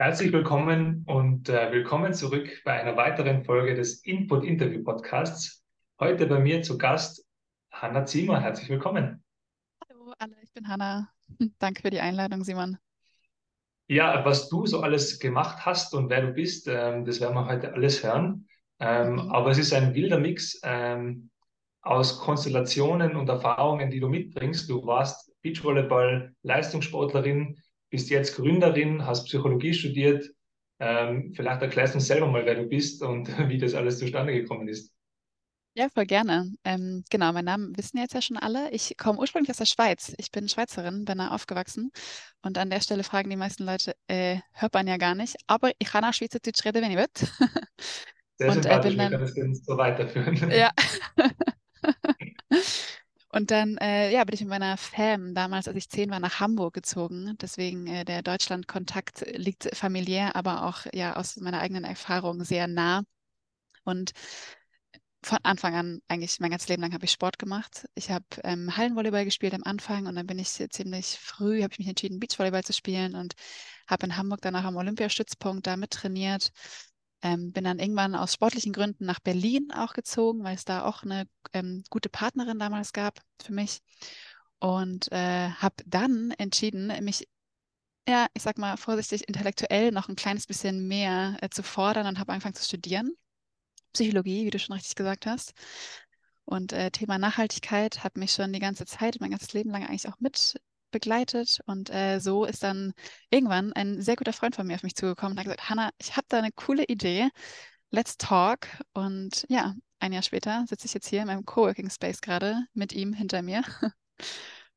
[0.00, 5.62] Herzlich willkommen und äh, willkommen zurück bei einer weiteren Folge des Input Interview Podcasts.
[6.00, 7.28] Heute bei mir zu Gast
[7.70, 8.40] Hanna Ziemer.
[8.40, 9.22] Herzlich willkommen.
[9.86, 11.10] Hallo alle, ich bin Hanna.
[11.58, 12.78] Danke für die Einladung, Simon.
[13.88, 17.44] Ja, was du so alles gemacht hast und wer du bist, ähm, das werden wir
[17.44, 18.48] heute alles hören.
[18.78, 19.30] Ähm, mhm.
[19.30, 21.28] Aber es ist ein wilder Mix ähm,
[21.82, 24.70] aus Konstellationen und Erfahrungen, die du mitbringst.
[24.70, 27.58] Du warst Beachvolleyball, Leistungssportlerin,
[27.90, 30.30] bist jetzt Gründerin, hast Psychologie studiert.
[30.78, 34.32] Ähm, vielleicht erklärst du uns selber mal, wer du bist und wie das alles zustande
[34.32, 34.92] gekommen ist.
[35.74, 36.52] Ja, voll gerne.
[36.64, 38.70] Ähm, genau, meinen Namen wissen jetzt ja schon alle.
[38.72, 40.12] Ich komme ursprünglich aus der Schweiz.
[40.18, 41.92] Ich bin Schweizerin, bin da aufgewachsen.
[42.42, 45.36] Und an der Stelle fragen die meisten Leute, äh, hört man ja gar nicht.
[45.46, 47.06] Aber ich kann auch Schweizerdeutsch reden, wenn ich will.
[48.36, 50.50] Sehr und, sympathisch, äh, bin dann, wir können es so weiterführen.
[50.50, 50.70] Ja.
[53.32, 56.40] Und dann äh, ja, bin ich mit meiner Fam damals, als ich zehn war, nach
[56.40, 57.36] Hamburg gezogen.
[57.40, 63.02] Deswegen äh, der Deutschland-Kontakt liegt familiär, aber auch ja aus meiner eigenen Erfahrung sehr nah.
[63.84, 64.12] Und
[65.22, 67.86] von Anfang an, eigentlich mein ganzes Leben lang, habe ich Sport gemacht.
[67.94, 71.78] Ich habe ähm, Hallenvolleyball gespielt am Anfang und dann bin ich ziemlich früh, habe ich
[71.78, 73.34] mich entschieden, Beachvolleyball zu spielen und
[73.86, 76.50] habe in Hamburg danach am Olympiastützpunkt da mit trainiert.
[77.22, 81.02] Ähm, bin dann irgendwann aus sportlichen Gründen nach Berlin auch gezogen, weil es da auch
[81.02, 83.82] eine ähm, gute Partnerin damals gab für mich.
[84.58, 87.28] Und äh, habe dann entschieden, mich,
[88.08, 92.18] ja, ich sag mal vorsichtig, intellektuell noch ein kleines bisschen mehr äh, zu fordern und
[92.18, 93.14] habe angefangen zu studieren.
[93.92, 95.54] Psychologie, wie du schon richtig gesagt hast.
[96.44, 100.08] Und äh, Thema Nachhaltigkeit hat mich schon die ganze Zeit, mein ganzes Leben lang eigentlich
[100.08, 100.60] auch mit
[100.90, 101.60] begleitet.
[101.66, 102.92] Und äh, so ist dann
[103.30, 106.16] irgendwann ein sehr guter Freund von mir auf mich zugekommen und hat gesagt, Hanna, ich
[106.16, 107.28] habe da eine coole Idee.
[107.90, 108.68] Let's talk.
[108.92, 112.92] Und ja, ein Jahr später sitze ich jetzt hier in meinem Coworking Space gerade mit
[112.92, 113.62] ihm hinter mir.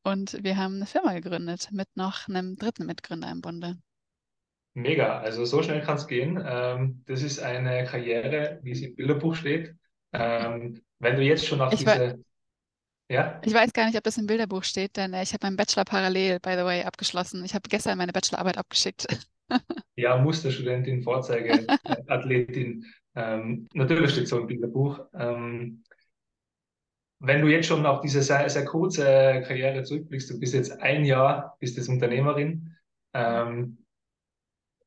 [0.03, 3.77] Und wir haben eine Firma gegründet mit noch einem dritten Mitgründer im Bunde.
[4.73, 6.43] Mega, also so schnell kann es gehen.
[6.45, 9.75] Ähm, das ist eine Karriere, wie sie im Bilderbuch steht.
[10.11, 12.19] Ähm, wenn du jetzt schon auf ich diese
[13.09, 13.41] ja?
[13.43, 15.85] Ich weiß gar nicht, ob das im Bilderbuch steht, denn äh, ich habe meinen Bachelor
[15.85, 17.43] parallel, by the way, abgeschlossen.
[17.45, 19.07] Ich habe gestern meine Bachelorarbeit abgeschickt.
[19.95, 22.85] ja, Musterstudentin, Vorzeigeathletin.
[23.15, 24.99] ähm, natürlich steht so im Bilderbuch.
[25.13, 25.83] Ähm,
[27.19, 31.05] wenn du jetzt schon auf diese sehr, sehr kurze Karriere zurückblickst, du bist jetzt ein
[31.05, 32.75] Jahr, bist jetzt Unternehmerin.
[33.13, 33.77] Ähm,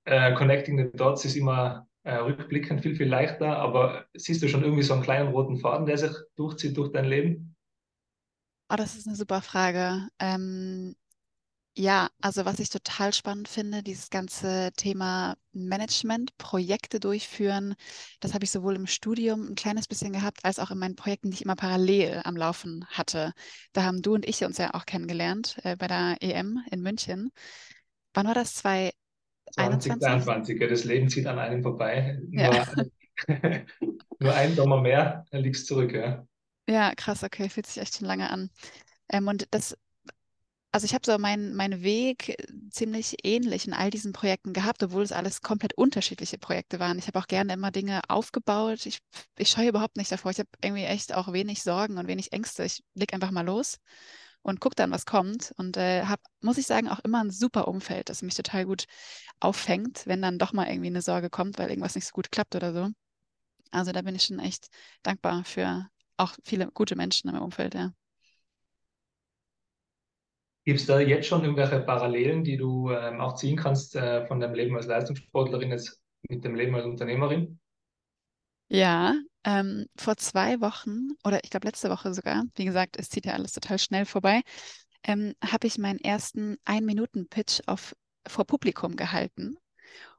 [0.04, 4.62] äh, Connecting the Dots ist immer äh, rückblickend viel, viel leichter, aber siehst du schon
[4.62, 7.55] irgendwie so einen kleinen roten Faden, der sich durchzieht durch dein Leben?
[8.68, 10.08] Oh, das ist eine super Frage.
[10.18, 10.96] Ähm,
[11.78, 17.74] ja, also was ich total spannend finde, dieses ganze Thema Management, Projekte durchführen,
[18.20, 21.30] das habe ich sowohl im Studium ein kleines bisschen gehabt, als auch in meinen Projekten,
[21.30, 23.34] die ich immer parallel am Laufen hatte.
[23.74, 27.30] Da haben du und ich uns ja auch kennengelernt äh, bei der EM in München.
[28.14, 28.54] Wann war das?
[28.54, 30.00] 2021?
[30.00, 32.18] 2022, ja, das Leben zieht an einem vorbei.
[32.30, 32.66] Ja.
[32.74, 32.86] Nur,
[34.18, 36.26] nur ein Sommer mehr, dann liegst zurück, ja.
[36.68, 38.50] Ja, krass, okay, fühlt sich echt schon lange an.
[39.10, 39.76] Ähm, und das,
[40.72, 42.36] also ich habe so meinen mein Weg äh,
[42.70, 46.98] ziemlich ähnlich in all diesen Projekten gehabt, obwohl es alles komplett unterschiedliche Projekte waren.
[46.98, 48.86] Ich habe auch gerne immer Dinge aufgebaut.
[48.86, 49.00] Ich,
[49.38, 50.32] ich scheue überhaupt nicht davor.
[50.32, 52.64] Ich habe irgendwie echt auch wenig Sorgen und wenig Ängste.
[52.64, 53.78] Ich leg einfach mal los
[54.42, 55.52] und gucke dann, was kommt.
[55.58, 58.86] Und äh, habe, muss ich sagen, auch immer ein super Umfeld, das mich total gut
[59.40, 62.56] auffängt, wenn dann doch mal irgendwie eine Sorge kommt, weil irgendwas nicht so gut klappt
[62.56, 62.90] oder so.
[63.72, 64.68] Also da bin ich schon echt
[65.02, 67.92] dankbar für auch viele gute Menschen im Umfeld, ja.
[70.64, 74.40] Gibt es da jetzt schon irgendwelche Parallelen, die du ähm, auch ziehen kannst äh, von
[74.40, 77.60] deinem Leben als Leistungssportlerin jetzt mit dem Leben als Unternehmerin?
[78.68, 83.26] Ja, ähm, vor zwei Wochen oder ich glaube letzte Woche sogar, wie gesagt, es zieht
[83.26, 84.42] ja alles total schnell vorbei,
[85.04, 87.60] ähm, habe ich meinen ersten Ein-Minuten-Pitch
[88.26, 89.56] vor Publikum gehalten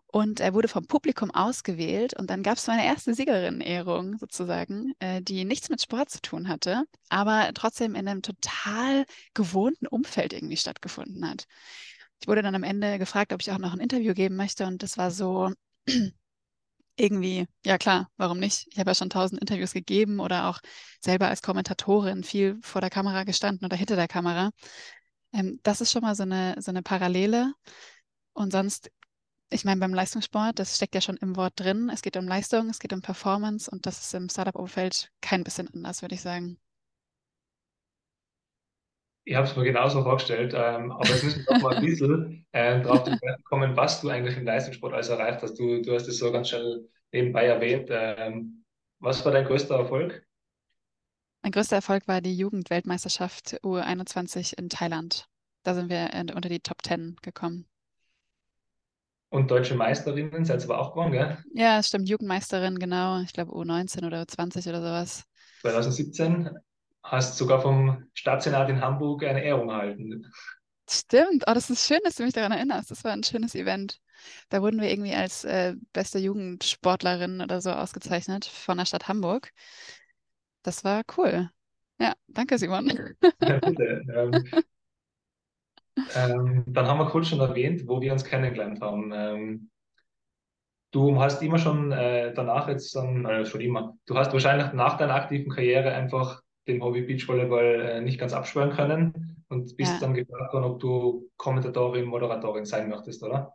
[0.07, 5.22] und er wurde vom Publikum ausgewählt und dann gab es meine erste Siegerin-Ehrung sozusagen, äh,
[5.22, 10.57] die nichts mit Sport zu tun hatte, aber trotzdem in einem total gewohnten Umfeld irgendwie
[10.57, 11.46] stattgefunden hat.
[12.22, 14.81] Ich wurde dann am Ende gefragt, ob ich auch noch ein Interview geben möchte und
[14.81, 15.52] das war so
[16.96, 18.67] irgendwie, ja klar, warum nicht?
[18.72, 20.59] Ich habe ja schon tausend Interviews gegeben oder auch
[21.02, 24.52] selber als Kommentatorin viel vor der Kamera gestanden oder hinter der Kamera.
[25.34, 27.53] Ähm, das ist schon mal so eine, so eine Parallele.
[28.34, 28.91] Und sonst
[29.49, 31.90] ich meine, beim Leistungssport, das steckt ja schon im Wort drin.
[31.94, 35.70] Es geht um Leistung, es geht um Performance und das ist im Startup-Umfeld kein bisschen
[35.73, 36.59] anders, würde ich sagen.
[39.23, 42.46] Ich habe es mir genauso vorgestellt, ähm, aber jetzt müssen wir noch mal ein bisschen
[42.53, 43.09] äh, drauf
[43.44, 45.55] kommen, was du eigentlich im Leistungssport alles erreicht hast.
[45.59, 47.90] Du, du hast es so ganz schnell nebenbei erwähnt.
[47.91, 48.64] Ähm,
[49.00, 50.26] was war dein größter Erfolg?
[51.43, 55.28] Mein größter Erfolg war die Jugendweltmeisterschaft U21 in Thailand.
[55.64, 57.67] Da sind wir unter die Top 10 gekommen.
[59.29, 61.38] Und deutsche Meisterinnen seid ihr aber auch geworden, gell?
[61.53, 63.22] Ja, stimmt, Jugendmeisterin, genau.
[63.22, 65.24] Ich glaube U19 oder U20 oder sowas.
[65.62, 66.50] 2017
[67.03, 70.26] hast sogar vom Stadtsenat in Hamburg eine Ehrung erhalten.
[70.90, 72.91] Stimmt, oh, das ist schön, dass du mich daran erinnerst.
[72.91, 74.00] Das war ein schönes Event.
[74.50, 79.52] Da wurden wir irgendwie als äh, beste Jugendsportlerin oder so ausgezeichnet von der Stadt Hamburg.
[80.64, 81.50] Das war cool.
[82.00, 82.88] Ja, danke, Simon.
[83.41, 84.03] Ja, bitte.
[84.16, 84.64] Ähm,
[86.14, 89.11] ähm, dann haben wir kurz schon erwähnt, wo wir uns kennengelernt haben.
[89.14, 89.70] Ähm,
[90.91, 94.97] du hast immer schon äh, danach jetzt dann, äh, schon immer, du hast wahrscheinlich nach
[94.97, 100.02] deiner aktiven Karriere einfach dem Hobby Beachvolleyball äh, nicht ganz abschwören können und bist Ja.
[100.02, 103.53] dann gefragt worden, ob du Kommentatorin, Moderatorin sein möchtest, oder?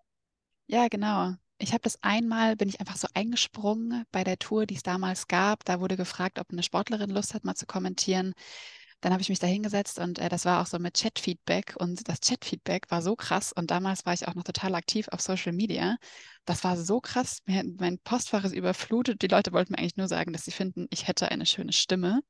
[0.66, 1.34] Ja, genau.
[1.58, 5.28] Ich habe das einmal, bin ich einfach so eingesprungen bei der Tour, die es damals
[5.28, 5.64] gab.
[5.64, 8.34] Da wurde gefragt, ob eine Sportlerin Lust hat, mal zu kommentieren.
[9.02, 12.08] Dann habe ich mich da hingesetzt und äh, das war auch so mit Chat-Feedback und
[12.08, 15.52] das Chat-Feedback war so krass und damals war ich auch noch total aktiv auf Social
[15.52, 15.96] Media.
[16.44, 19.20] Das war so krass, mir, mein Postfach ist überflutet.
[19.22, 22.20] Die Leute wollten mir eigentlich nur sagen, dass sie finden, ich hätte eine schöne Stimme,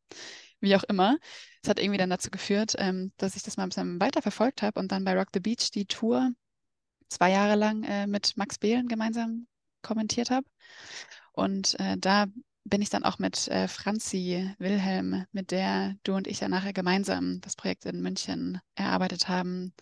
[0.61, 1.19] wie auch immer.
[1.63, 4.63] Es hat irgendwie dann dazu geführt, ähm, dass ich das mal ein bisschen weiter verfolgt
[4.63, 6.33] habe und dann bei Rock the Beach die Tour
[7.09, 9.47] zwei Jahre lang äh, mit Max Behlen gemeinsam
[9.83, 10.47] kommentiert habe.
[11.33, 12.27] Und äh, da
[12.65, 16.73] bin ich dann auch mit äh, Franzi Wilhelm, mit der du und ich ja nachher
[16.73, 19.75] gemeinsam das Projekt in München erarbeitet haben,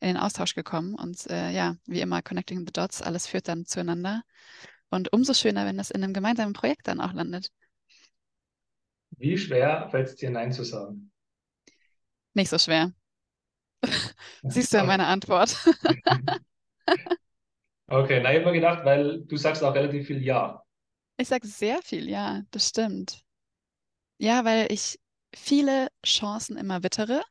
[0.00, 0.94] in den Austausch gekommen.
[0.94, 4.22] Und äh, ja, wie immer, Connecting the Dots, alles führt dann zueinander.
[4.90, 7.50] Und umso schöner, wenn das in einem gemeinsamen Projekt dann auch landet.
[9.18, 11.12] Wie schwer fällt es dir, Nein zu sagen?
[12.34, 12.92] Nicht so schwer.
[14.48, 15.56] Siehst du ja meine Antwort.
[17.88, 20.62] Okay, na, ich habe mir gedacht, weil du sagst auch relativ viel Ja.
[21.20, 23.22] Ich sage sehr viel, ja, das stimmt.
[24.16, 24.98] Ja, weil ich
[25.34, 27.22] viele Chancen immer wittere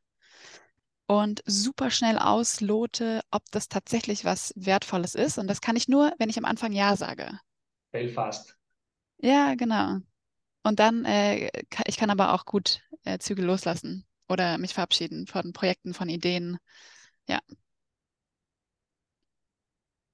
[1.07, 5.39] und super schnell auslote, ob das tatsächlich was Wertvolles ist.
[5.39, 7.39] Und das kann ich nur, wenn ich am Anfang Ja sage.
[7.91, 8.56] Fail fast.
[9.18, 9.97] Ja, genau.
[10.63, 11.50] Und dann, äh,
[11.88, 16.59] ich kann aber auch gut äh, Zügel loslassen oder mich verabschieden von Projekten, von Ideen.
[17.27, 17.39] Ja.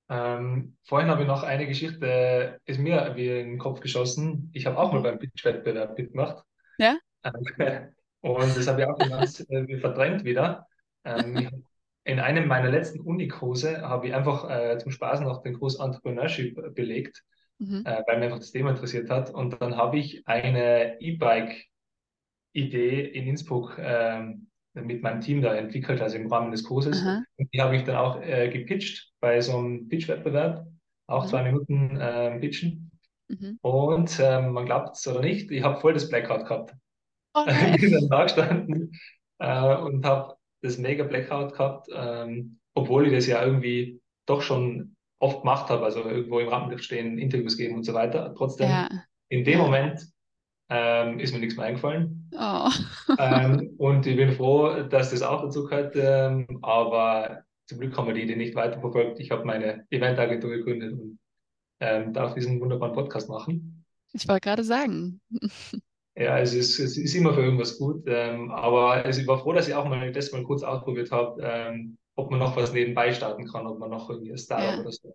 [0.09, 4.49] Ähm, vorhin habe ich noch eine Geschichte, ist mir wie in den Kopf geschossen.
[4.53, 5.03] Ich habe auch mal Mhm.
[5.03, 6.43] beim Pitch-Wettbewerb mitgemacht.
[6.77, 6.99] Ja?
[7.23, 7.33] Ähm,
[8.21, 10.67] Und das habe ich auch ganz äh, verdrängt wieder.
[11.03, 11.65] Ähm,
[12.03, 16.75] in einem meiner letzten Unikurse habe ich einfach äh, zum Spaß noch den Kurs Entrepreneurship
[16.75, 17.23] belegt,
[17.59, 17.85] Mhm.
[17.85, 19.31] äh, weil mich einfach das Thema interessiert hat.
[19.31, 21.67] Und dann habe ich eine E-Bike-Idee
[22.53, 27.01] in Innsbruck ähm, mit meinem Team da entwickelt, also im Rahmen des Kurses.
[27.01, 27.23] Aha.
[27.37, 30.65] Und die habe ich dann auch äh, gepitcht bei so einem Pitch-Wettbewerb,
[31.07, 31.29] auch Mhm.
[31.29, 32.91] zwei Minuten äh, pitchen.
[33.29, 33.57] Mhm.
[33.61, 36.73] Und ähm, man glaubt es oder nicht, ich habe voll das Blackout gehabt.
[37.33, 37.45] Oh
[37.75, 38.91] Ich bin dann da gestanden
[39.39, 44.95] äh, und habe das mega Blackout gehabt, ähm, obwohl ich das ja irgendwie doch schon
[45.19, 48.33] oft gemacht habe, also irgendwo im Rampenlicht stehen, Interviews geben und so weiter.
[48.37, 48.89] Trotzdem, Ja.
[49.29, 49.65] in dem Ja.
[49.65, 50.01] Moment
[50.69, 52.29] ähm, ist mir nichts mehr eingefallen.
[52.37, 52.69] Oh.
[53.17, 58.07] Ähm, und ich bin froh, dass das auch dazu gehört, ähm, aber zum Glück haben
[58.07, 59.19] wir die Idee nicht weiterverfolgt.
[59.19, 61.19] Ich habe meine Eventagentur gegründet und
[61.79, 63.85] ähm, darf diesen wunderbaren Podcast machen.
[64.13, 65.21] Ich wollte gerade sagen.
[66.17, 68.03] Ja, es ist, es ist immer für irgendwas gut.
[68.07, 71.41] Ähm, aber also ich war froh, dass ich auch mal das mal kurz ausprobiert habe,
[71.43, 74.79] ähm, ob man noch was nebenbei starten kann, ob man noch irgendwie ein Startup Ja.
[74.79, 75.13] oder so.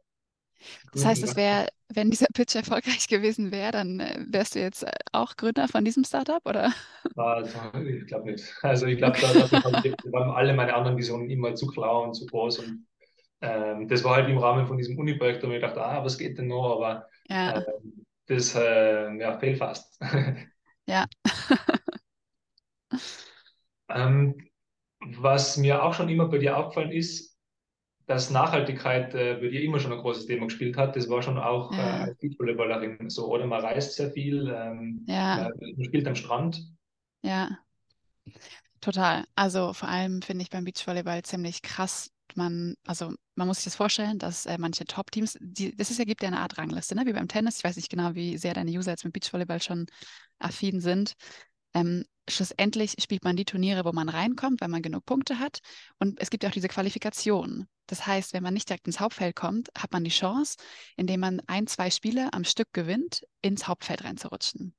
[0.93, 4.83] Das heißt, es wäre, wenn dieser Pitch erfolgreich gewesen wäre, dann äh, wärst du jetzt
[4.85, 6.73] äh, auch Gründer von diesem Startup, oder?
[7.17, 8.45] Also, ich glaube nicht.
[8.63, 9.21] Also ich glaube, Okay.
[9.21, 9.51] da,
[10.13, 12.61] waren alle meine anderen Visionen immer zu klar und zu groß.
[12.61, 12.87] Und
[13.43, 16.39] ähm, das war halt im Rahmen von diesem Uni-Projekt, habe ich gedacht, ah, was geht
[16.39, 16.77] denn noch?
[16.77, 19.99] Aber Ja, ähm, das äh, ja, fail fast.
[20.87, 21.07] ja.
[23.89, 24.49] Ähm,
[25.01, 27.30] was mir auch schon immer bei dir aufgefallen ist,
[28.11, 30.97] dass Nachhaltigkeit äh, bei dir immer schon ein großes Thema gespielt hat.
[30.97, 32.03] Das war schon auch äh, Ja.
[32.05, 33.47] als Beachvolleyballerin so, oder?
[33.47, 36.63] Man reist sehr viel, ähm, Ja, man, man spielt am Strand.
[37.23, 37.61] ja,
[38.81, 39.25] total.
[39.35, 42.11] Also vor allem finde ich beim Beachvolleyball ziemlich krass.
[42.37, 46.23] Man, also man muss sich das vorstellen, dass äh, manche Top-Teams, das ist ja, gibt
[46.23, 47.05] ja eine Art Rangliste, ne?
[47.07, 47.59] Wie beim Tennis.
[47.59, 49.87] Ich weiß nicht genau, wie sehr deine User jetzt mit Beachvolleyball schon
[50.39, 51.15] affin sind.
[51.75, 55.61] Ähm, schlussendlich spielt man die Turniere, wo man reinkommt, weil man genug Punkte hat.
[55.99, 57.67] Und es gibt ja auch diese Qualifikation.
[57.87, 60.57] Das heißt, wenn man nicht direkt ins Hauptfeld kommt, hat man die Chance,
[60.97, 64.75] indem man ein, zwei Spiele am Stück gewinnt, ins Hauptfeld reinzurutschen.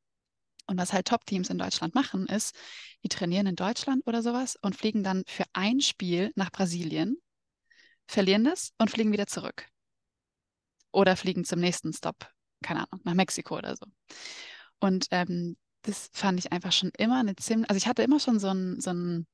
[0.67, 2.55] Und was halt Top-Teams in Deutschland machen, ist,
[3.03, 7.17] die trainieren in Deutschland oder sowas und fliegen dann für ein Spiel nach Brasilien,
[8.07, 9.67] verlieren das und fliegen wieder zurück.
[10.91, 12.29] Oder fliegen zum nächsten Stop,
[12.61, 13.85] keine Ahnung, nach Mexiko oder so.
[14.79, 18.39] Und ähm, das fand ich einfach schon immer eine ziemlich, also ich hatte immer schon
[18.39, 19.27] so ein, so ein,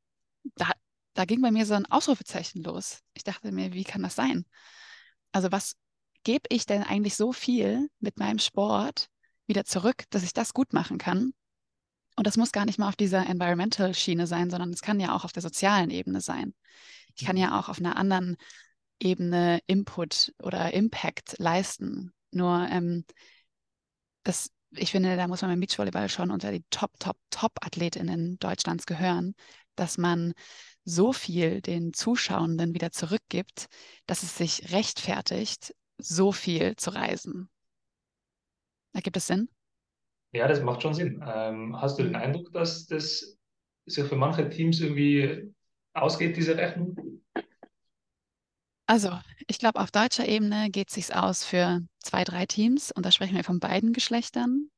[0.56, 0.72] da,
[1.14, 3.02] da ging bei mir so ein Ausrufezeichen los.
[3.14, 4.46] Ich dachte mir, wie kann das sein?
[5.32, 5.76] Also was
[6.24, 9.10] gebe ich denn eigentlich so viel mit meinem Sport
[9.46, 11.34] wieder zurück, dass ich das gut machen kann?
[12.16, 15.24] Und das muss gar nicht mal auf dieser Environmental-Schiene sein, sondern es kann ja auch
[15.24, 16.56] auf der sozialen Ebene sein.
[17.16, 18.38] Ich kann ja auch auf einer anderen
[19.00, 22.14] Ebene Input oder Impact leisten.
[22.32, 23.06] Nur ähm,
[24.24, 28.86] das, ich finde, da muss man beim Beachvolleyball schon unter die Top, Top, Top-AthletInnen Deutschlands
[28.86, 29.36] gehören,
[29.76, 30.34] dass man
[30.84, 33.68] so viel den Zuschauenden wieder zurückgibt,
[34.06, 37.50] dass es sich rechtfertigt, so viel zu reisen.
[38.94, 39.50] Ergibt es Sinn?
[40.32, 41.24] Ja, das macht schon Sinn.
[41.26, 42.16] Ähm, hast du den.
[42.16, 43.38] Eindruck, dass das
[43.86, 45.54] sich für manche Teams irgendwie
[45.94, 46.96] ausgeht, diese Rechnung?
[48.88, 53.06] Also, ich glaube, auf deutscher Ebene geht es sich aus für zwei, drei Teams und
[53.06, 54.70] da sprechen wir von beiden Geschlechtern.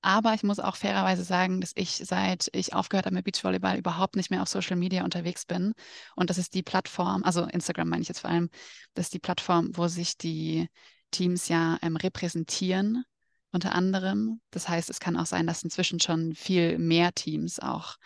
[0.00, 4.16] Aber ich muss auch fairerweise sagen, dass ich, seit ich aufgehört habe mit Beachvolleyball, überhaupt
[4.16, 5.72] nicht mehr auf Social Media unterwegs bin.
[6.16, 8.50] Und das ist die Plattform, also Instagram meine ich jetzt vor allem,
[8.94, 10.68] das ist die Plattform, wo sich die
[11.10, 13.04] Teams ja ähm, repräsentieren
[13.52, 14.40] unter anderem.
[14.50, 17.96] Das heißt, es kann auch sein, dass inzwischen schon viel mehr Teams auch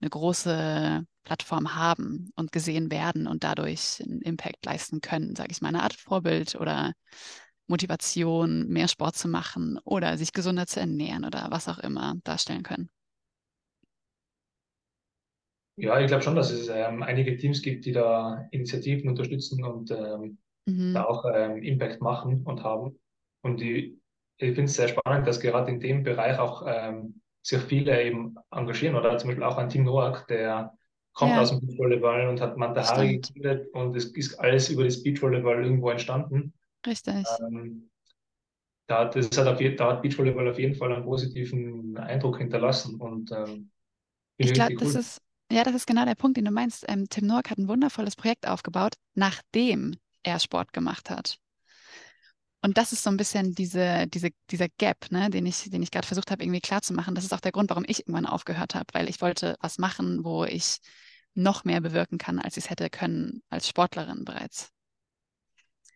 [0.00, 5.60] eine große Plattform haben und gesehen werden und dadurch einen Impact leisten können, sage ich
[5.60, 6.92] mal, eine Art Vorbild oder
[7.66, 12.62] Motivation, mehr Sport zu machen oder sich gesunder zu ernähren oder was auch immer darstellen
[12.62, 12.90] können.
[15.76, 19.90] Ja, ich glaube schon, dass es ähm, einige Teams gibt, die da Initiativen unterstützen und
[19.90, 20.92] ähm, mhm.
[20.92, 23.00] da auch ähm, Impact machen und haben.
[23.42, 24.02] Und die
[24.42, 28.36] ich finde es sehr spannend, dass gerade in dem Bereich auch ähm, sich viele eben
[28.50, 30.76] engagieren oder zum Beispiel auch ein Team Noack, der
[31.12, 31.40] kommt ja.
[31.40, 35.90] aus dem Beachvolleyball und hat Mantahari gegründet und es ist alles über das Beachvolleyball irgendwo
[35.90, 36.52] entstanden.
[36.86, 37.26] Richtig.
[37.40, 37.90] Ähm,
[38.86, 43.30] da, das hat auf, da hat Beachvolleyball auf jeden Fall einen positiven Eindruck hinterlassen und
[43.32, 43.70] ähm,
[44.38, 46.86] ich glaube, das ist ja, das ist genau der Punkt, den du meinst.
[46.88, 51.38] Ähm, Tim Noack hat ein wundervolles Projekt aufgebaut, nachdem er Sport gemacht hat.
[52.64, 55.90] Und das ist so ein bisschen diese, diese, dieser Gap, ne, den ich, den ich
[55.90, 57.14] gerade versucht habe, irgendwie klarzumachen.
[57.14, 60.24] Das ist auch der Grund, warum ich irgendwann aufgehört habe, weil ich wollte was machen,
[60.24, 60.78] wo ich
[61.34, 64.70] noch mehr bewirken kann, als ich es hätte können als Sportlerin bereits.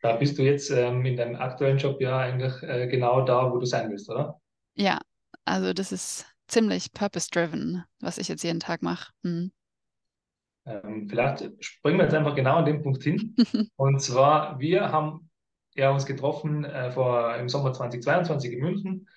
[0.03, 3.59] Da bist du jetzt ähm, in deinem aktuellen Job ja eigentlich äh, genau da, wo
[3.59, 4.41] du sein willst, oder?
[4.75, 5.01] Ja,
[5.45, 9.13] also das ist ziemlich purpose-driven, was ich jetzt jeden Tag mache.
[9.23, 9.53] Hm.
[10.67, 13.37] Ähm, vielleicht springen wir jetzt einfach genau an den Punkt hin.
[13.77, 15.31] Und zwar, wir haben
[15.77, 19.09] ja, uns getroffen äh, vor, im Sommer 2022 in München,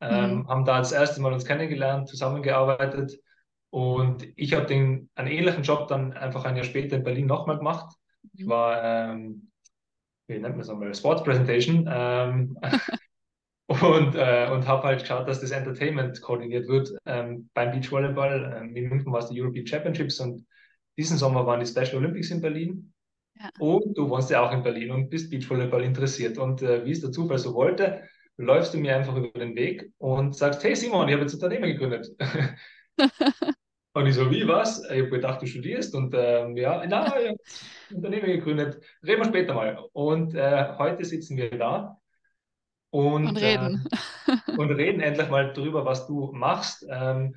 [0.00, 0.48] ähm, mhm.
[0.48, 3.18] haben da das erste Mal uns kennengelernt, zusammengearbeitet
[3.70, 7.58] und ich habe den einen ähnlichen Job dann einfach ein Jahr später in Berlin nochmal
[7.58, 7.96] gemacht.
[8.22, 8.30] Mhm.
[8.34, 9.50] Ich war, ähm,
[10.26, 12.58] wie nennt man es nochmal, Sports Presentation ähm,
[13.66, 18.58] und, äh, und habe halt geschaut, dass das Entertainment koordiniert wird ähm, beim Beachvolleyball.
[18.58, 20.46] Ähm, in München war es die European Championships und
[20.96, 22.92] diesen Sommer waren die Special Olympics in Berlin.
[23.38, 23.50] Ja.
[23.58, 26.38] Und du wohnst ja auch in Berlin und bist Beachvolleyball interessiert.
[26.38, 28.02] Und äh, wie es der Zufall so wollte,
[28.36, 31.70] läufst du mir einfach über den Weg und sagst, hey Simon, ich habe jetzt Unternehmen
[31.70, 32.08] gegründet.
[33.92, 34.82] und ich so, wie, was?
[34.84, 37.36] Ich habe gedacht, du studierst und ähm, ja, na, ich habe
[37.94, 38.82] Unternehmen gegründet.
[39.04, 39.78] Reden wir später mal.
[39.92, 41.98] Und äh, heute sitzen wir da
[42.90, 43.84] und, und reden.
[44.26, 46.86] Äh, und reden endlich mal darüber, was du machst.
[46.88, 47.36] Ähm,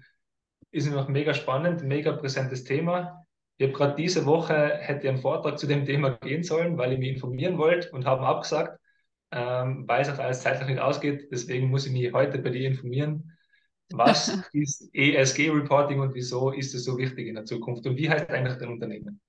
[0.72, 3.25] ist noch mega spannend, mega präsentes Thema.
[3.62, 6.98] Ich habe gerade diese Woche hätte einen Vortrag zu dem Thema gehen sollen, weil ich
[6.98, 8.80] mich informieren wollte und habe abgesagt,
[9.30, 11.27] ähm, weil es auch alles zeitlich nicht ausgeht.
[11.32, 13.38] Deswegen muss ich mich heute bei dir informieren.
[13.91, 17.86] Was ist ESG-Reporting und wieso ist es so wichtig in der Zukunft?
[17.86, 19.22] Und wie heißt eigentlich dein Unternehmen?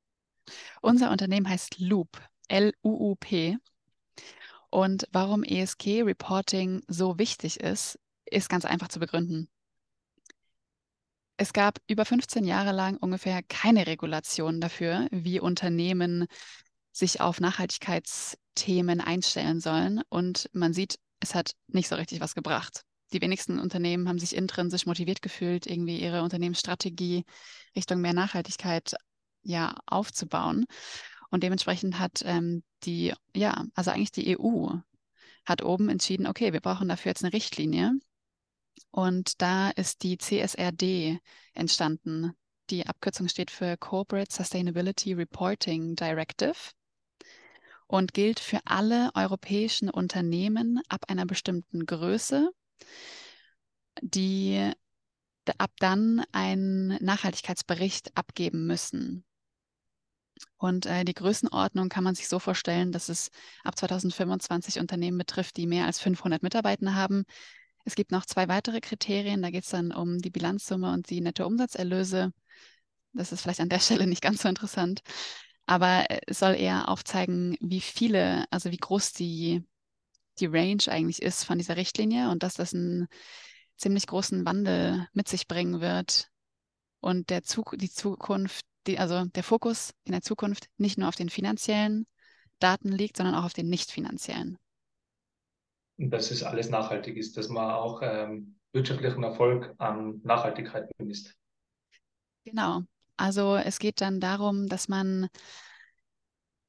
[0.80, 2.08] Unser Unternehmen heißt Loop,
[2.48, 3.58] L-U-U-P.
[4.70, 9.51] Und warum ESG-Reporting so wichtig ist, ist ganz einfach zu begründen.
[11.42, 16.26] Es gab über 15 Jahre lang ungefähr keine Regulation dafür, wie Unternehmen
[16.92, 20.02] sich auf Nachhaltigkeitsthemen einstellen sollen.
[20.08, 22.82] Und man sieht, es hat nicht so richtig was gebracht.
[23.12, 27.24] Die wenigsten Unternehmen haben sich intrinsisch motiviert gefühlt, irgendwie ihre Unternehmensstrategie
[27.74, 28.94] Richtung mehr Nachhaltigkeit
[29.42, 30.66] ja aufzubauen.
[31.30, 34.76] Und dementsprechend hat ähm, die, ja, also eigentlich die EU
[35.44, 37.98] hat oben entschieden, okay, wir brauchen dafür jetzt eine Richtlinie,
[38.90, 41.18] und da ist die CSRD
[41.54, 42.32] entstanden.
[42.70, 46.54] Die Abkürzung steht für Corporate Sustainability Reporting Directive
[47.86, 52.50] und gilt für alle europäischen Unternehmen ab einer bestimmten Größe,
[54.00, 54.72] die
[55.58, 59.24] ab dann einen Nachhaltigkeitsbericht abgeben müssen.
[60.56, 63.30] Und äh, die Größenordnung kann man sich so vorstellen, dass es
[63.64, 67.24] ab 2025 Unternehmen betrifft, die mehr als 500 Mitarbeiter haben,
[67.84, 69.42] es gibt noch zwei weitere Kriterien.
[69.42, 72.32] Da geht es dann um die Bilanzsumme und die Nettoumsatzerlöse.
[73.12, 75.00] Das ist vielleicht an der Stelle nicht ganz so interessant.
[75.66, 79.64] Aber äh, es soll eher aufzeigen, wie viele, also wie groß die
[80.38, 83.08] die Range eigentlich ist von dieser Richtlinie und dass das einen
[83.76, 86.28] ziemlich großen Wandel mit sich bringen wird
[87.00, 91.16] und der Zug, die Zukunft, die, also der Fokus in der Zukunft nicht nur auf
[91.16, 92.06] den finanziellen
[92.58, 94.56] Daten liegt, sondern auch auf den nicht finanziellen.
[95.98, 101.34] Und dass es alles nachhaltig ist, dass man auch ähm, wirtschaftlichen Erfolg an Nachhaltigkeit bemisst.
[102.44, 102.82] Genau.
[103.16, 105.28] Also es geht dann darum, dass man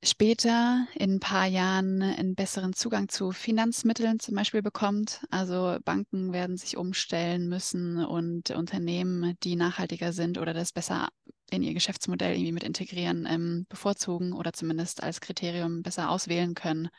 [0.03, 5.25] später in ein paar Jahren einen besseren Zugang zu Finanzmitteln zum Beispiel bekommt.
[5.31, 11.07] Also Banken werden sich umstellen müssen und Unternehmen, die nachhaltiger sind oder das besser
[11.49, 16.89] in ihr Geschäftsmodell irgendwie mit integrieren, ähm, bevorzugen oder zumindest als Kriterium besser auswählen können.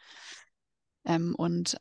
[1.04, 1.76] Ähm, und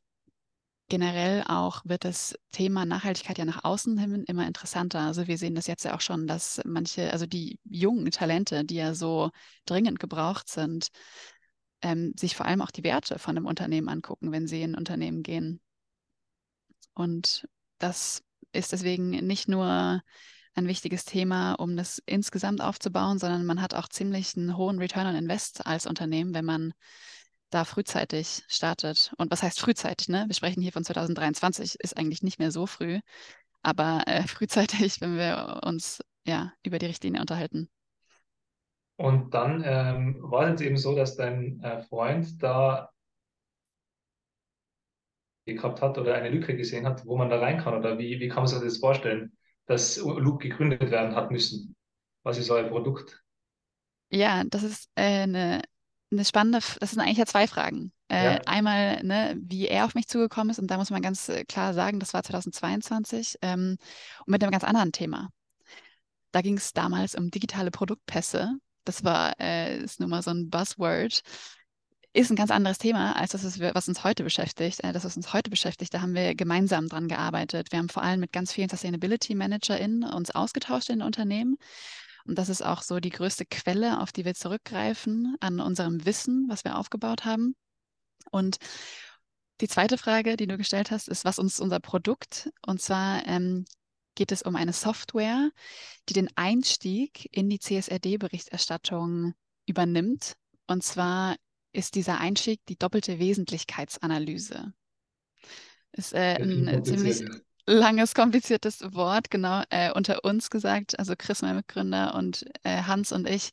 [0.90, 5.02] generell auch wird das Thema Nachhaltigkeit ja nach außen hin immer interessanter.
[5.02, 8.76] Also wir sehen das jetzt ja auch schon, dass manche, also die jungen Talente, die
[8.76, 9.32] ja so
[9.66, 10.90] dringend gebraucht sind,
[11.82, 14.78] ähm, sich vor allem auch die Werte von einem Unternehmen angucken, wenn sie in ein
[14.78, 15.62] Unternehmen gehen.
[16.94, 17.48] Und
[17.80, 20.02] das ist deswegen nicht nur
[20.56, 25.08] ein wichtiges Thema, um das insgesamt aufzubauen, sondern man hat auch ziemlich einen hohen Return
[25.08, 26.74] on Invest als Unternehmen, wenn man
[27.54, 29.14] da frühzeitig startet.
[29.18, 30.10] Und was heißt frühzeitig?
[30.10, 30.26] Ne?
[30.28, 33.00] Wir sprechen hier von 2023, ist eigentlich nicht mehr so früh,
[33.62, 37.70] aber äh, frühzeitig, wenn wir uns ja über die Richtlinie unterhalten.
[38.96, 42.90] Und dann ähm, war es eben so, dass dein äh, Freund da
[45.46, 48.28] gehabt hat oder eine Lücke gesehen hat, wo man da rein kann oder wie, wie
[48.30, 51.76] kann man sich das vorstellen, dass Loop gegründet werden hat müssen?
[52.24, 53.22] Was ist euer Produkt?
[54.10, 55.64] Ja, das ist äh, eine
[56.18, 57.92] eine spannende, das sind eigentlich ja zwei Fragen.
[58.10, 58.42] Äh, ja.
[58.46, 61.74] Einmal, ne, wie er auf mich zugekommen ist, und da muss man ganz äh, klar
[61.74, 63.78] sagen, das war 2022 ähm,
[64.26, 65.30] und mit einem ganz anderen Thema.
[66.32, 68.58] Da ging es damals um digitale Produktpässe.
[68.86, 71.22] Das war, äh, ist nun mal so ein Buzzword.
[72.16, 74.84] Ist ein ganz anderes Thema als das, was uns heute beschäftigt.
[74.84, 77.72] Äh, das, was uns heute beschäftigt, da haben wir gemeinsam dran gearbeitet.
[77.72, 81.58] Wir haben vor allem mit ganz vielen Sustainability ManagerInnen uns ausgetauscht in Unternehmen
[82.26, 86.48] und das ist auch so die größte Quelle, auf die wir zurückgreifen an unserem Wissen,
[86.50, 87.56] was wir aufgebaut haben.
[88.32, 88.58] Und
[89.62, 92.50] die zweite Frage, die du gestellt hast, ist, was uns unser Produkt?
[92.66, 93.66] Und zwar ähm,
[94.16, 95.52] geht es um eine Software,
[96.10, 99.34] die den Einstieg in die CSRD-Berichterstattung
[99.66, 100.34] übernimmt.
[100.68, 101.36] Und zwar
[101.74, 104.74] ist dieser Einstieg die doppelte Wesentlichkeitsanalyse.
[105.92, 107.24] Ist äh, ein ziemlich
[107.66, 113.12] langes, kompliziertes Wort, genau, äh, unter uns gesagt, also Chris, mein Mitgründer und äh, Hans
[113.12, 113.52] und ich,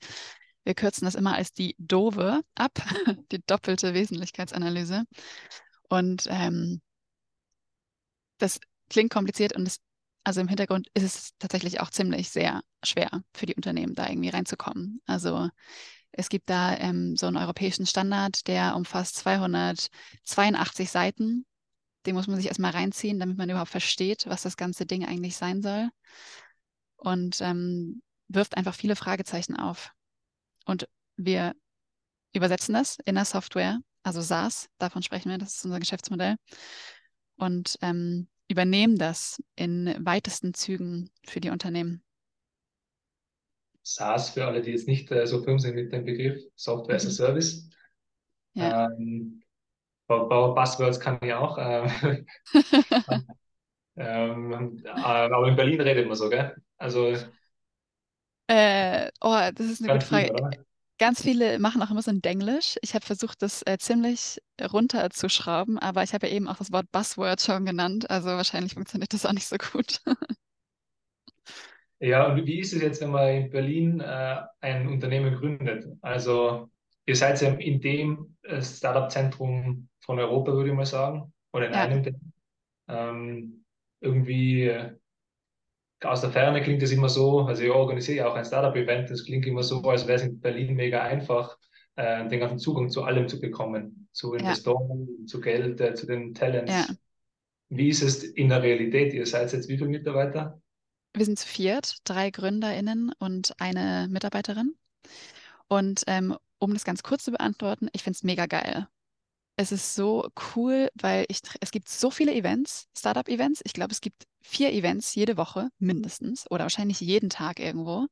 [0.65, 2.73] wir kürzen das immer als die Dove ab,
[3.33, 5.05] die doppelte Wesentlichkeitsanalyse.
[5.89, 6.81] Und ähm,
[8.39, 9.81] das klingt kompliziert und es,
[10.25, 14.29] also im Hintergrund ist es tatsächlich auch ziemlich sehr schwer für die Unternehmen, da irgendwie
[14.29, 15.01] reinzukommen.
[15.07, 15.49] Also
[16.13, 21.47] es gibt da ähm, so einen europäischen Standard, der umfasst 282 Seiten
[22.07, 25.37] den muss man sich erstmal reinziehen, damit man überhaupt versteht, was das ganze Ding eigentlich
[25.37, 25.91] sein soll.
[26.97, 29.93] Und ähm, wirft einfach viele Fragezeichen auf.
[30.65, 31.55] Und wir
[32.33, 36.37] übersetzen das in der Software, also SaaS, davon sprechen wir, das ist unser Geschäftsmodell.
[37.37, 42.03] Und ähm, übernehmen das in weitesten Zügen für die Unternehmen.
[43.83, 47.07] SaaS, für alle, die jetzt nicht äh, so firm sind mit dem Begriff, Software as
[47.07, 47.13] a mhm.
[47.13, 47.71] Service.
[48.55, 48.91] Ja.
[48.91, 49.40] Ähm,
[50.19, 51.59] Buzzwords kann ich auch.
[51.59, 52.25] Äh,
[53.97, 56.55] ähm, äh, aber in Berlin redet man so, gell?
[56.79, 57.15] Also.
[58.49, 60.35] Äh, oh, das ist eine gute Frage.
[60.37, 60.65] Viel,
[61.01, 62.77] Ganz viele machen auch immer so ein Denglisch.
[62.83, 66.93] Ich habe versucht, das äh, ziemlich runterzuschrauben, aber ich habe ja eben auch das Wort
[66.93, 70.03] Buzzword schon genannt, also wahrscheinlich funktioniert das auch nicht so gut.
[72.01, 75.87] ja, und wie ist es jetzt, wenn man in Berlin äh, ein Unternehmen gründet?
[76.03, 76.69] Also
[77.11, 81.73] ihr seid ja in dem äh, Startup-Zentrum von Europa, würde ich mal sagen, oder in
[81.73, 81.81] ja.
[81.81, 82.15] einem der,
[82.89, 83.65] ähm,
[84.01, 84.97] irgendwie äh,
[86.03, 89.25] aus der Ferne klingt es immer so, also ich organisiere ja auch ein Startup-Event, das
[89.25, 91.59] klingt immer so, als wäre es in Berlin mega einfach,
[91.97, 95.27] äh, den ganzen Zugang zu allem zu bekommen, zu Investoren, ja.
[95.27, 96.73] zu Geld, äh, zu den Talents.
[96.73, 96.95] Ja.
[97.71, 99.13] Wie ist es in der Realität?
[99.13, 100.63] Ihr seid jetzt wie viele Mitarbeiter?
[101.13, 104.77] Wir sind zu viert, drei GründerInnen und eine Mitarbeiterin.
[105.67, 108.87] Und ähm, um das ganz kurz zu beantworten, ich finde es mega geil.
[109.57, 113.61] Es ist so cool, weil ich, es gibt so viele Events, Startup-Events.
[113.65, 118.07] Ich glaube, es gibt vier Events jede Woche mindestens oder wahrscheinlich jeden Tag irgendwo,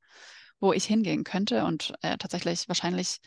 [0.61, 3.18] wo ich hingehen könnte und äh, tatsächlich wahrscheinlich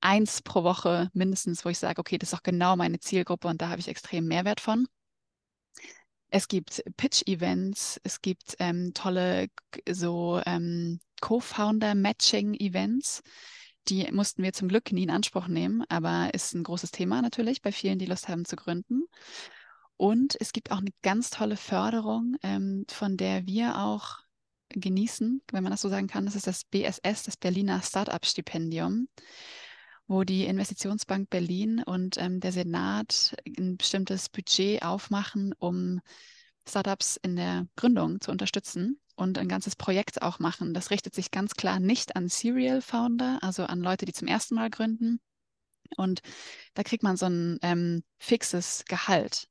[0.00, 3.60] eins pro Woche mindestens, wo ich sage, okay, das ist auch genau meine Zielgruppe und
[3.60, 4.86] da habe ich extrem Mehrwert von.
[6.28, 9.48] Es gibt Pitch-Events, es gibt ähm, tolle
[9.90, 13.22] so ähm, Co-Founder-Matching-Events
[13.88, 17.62] die mussten wir zum Glück nie in Anspruch nehmen, aber ist ein großes Thema natürlich
[17.62, 19.04] bei vielen, die Lust haben zu gründen.
[19.96, 24.18] Und es gibt auch eine ganz tolle Förderung, ähm, von der wir auch
[24.68, 26.26] genießen, wenn man das so sagen kann.
[26.26, 29.08] Das ist das BSS, das Berliner Startup-Stipendium,
[30.06, 36.00] wo die Investitionsbank Berlin und ähm, der Senat ein bestimmtes Budget aufmachen, um
[36.68, 40.74] Startups in der Gründung zu unterstützen und ein ganzes Projekt auch machen.
[40.74, 44.54] Das richtet sich ganz klar nicht an Serial Founder, also an Leute, die zum ersten
[44.54, 45.20] Mal gründen.
[45.96, 46.20] Und
[46.74, 49.48] da kriegt man so ein ähm, fixes Gehalt,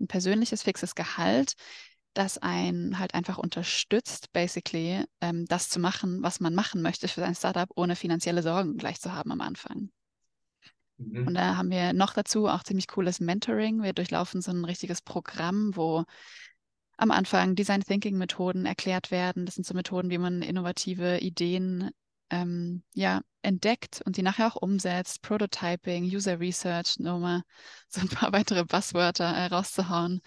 [0.00, 1.54] ein persönliches fixes Gehalt,
[2.14, 7.20] das einen halt einfach unterstützt, basically, ähm, das zu machen, was man machen möchte für
[7.20, 9.90] sein Startup, ohne finanzielle Sorgen gleich zu haben am Anfang.
[10.96, 11.28] Mhm.
[11.28, 13.82] Und da haben wir noch dazu auch ziemlich cooles Mentoring.
[13.82, 16.04] Wir durchlaufen so ein richtiges Programm, wo
[16.98, 19.46] am Anfang Design Thinking Methoden erklärt werden.
[19.46, 21.90] Das sind so Methoden, wie man innovative Ideen
[22.30, 25.22] ähm, ja, entdeckt und die nachher auch umsetzt.
[25.22, 27.42] Prototyping, User Research, nur mal
[27.88, 30.20] so ein paar weitere Buzzwörter äh, rauszuhauen.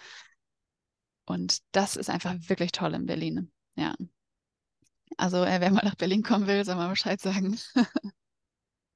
[1.25, 3.51] Und das ist einfach wirklich toll in Berlin.
[3.75, 3.93] Ja.
[5.17, 7.59] Also äh, wer mal nach Berlin kommen will, soll mal Bescheid sagen.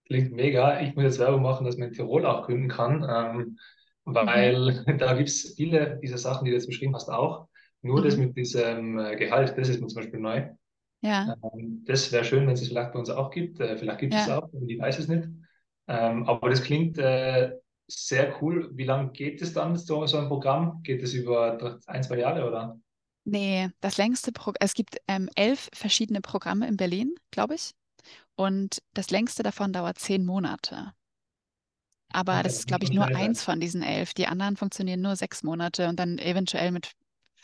[0.05, 0.79] Klingt mega.
[0.81, 3.59] Ich muss jetzt Werbung machen, dass man in Tirol auch gründen kann, ähm,
[4.05, 4.97] weil mhm.
[4.97, 7.49] da gibt es viele dieser Sachen, die du jetzt beschrieben hast, auch.
[7.85, 8.03] Nur mhm.
[8.03, 10.49] das mit diesem äh, Gehalt, das ist mir zum Beispiel neu.
[11.01, 11.37] Ja.
[11.53, 13.59] Ähm, das wäre schön, wenn es es vielleicht bei uns auch gibt.
[13.59, 14.37] Äh, vielleicht gibt es ja.
[14.37, 15.27] es auch, ich weiß es nicht.
[15.87, 17.51] Ähm, aber das klingt äh,
[17.87, 18.71] sehr cool.
[18.73, 20.81] Wie lange geht es dann, so, so ein Programm?
[20.81, 22.79] Geht es über ein, zwei Jahre oder?
[23.23, 27.75] Nee, das längste Programm, es gibt ähm, elf verschiedene Programme in Berlin, glaube ich.
[28.35, 30.93] Und das längste davon dauert zehn Monate.
[32.11, 34.15] Aber okay, das ist, glaube ich, nur eins von diesen elf.
[34.15, 36.95] Die anderen funktionieren nur sechs Monate und dann eventuell mit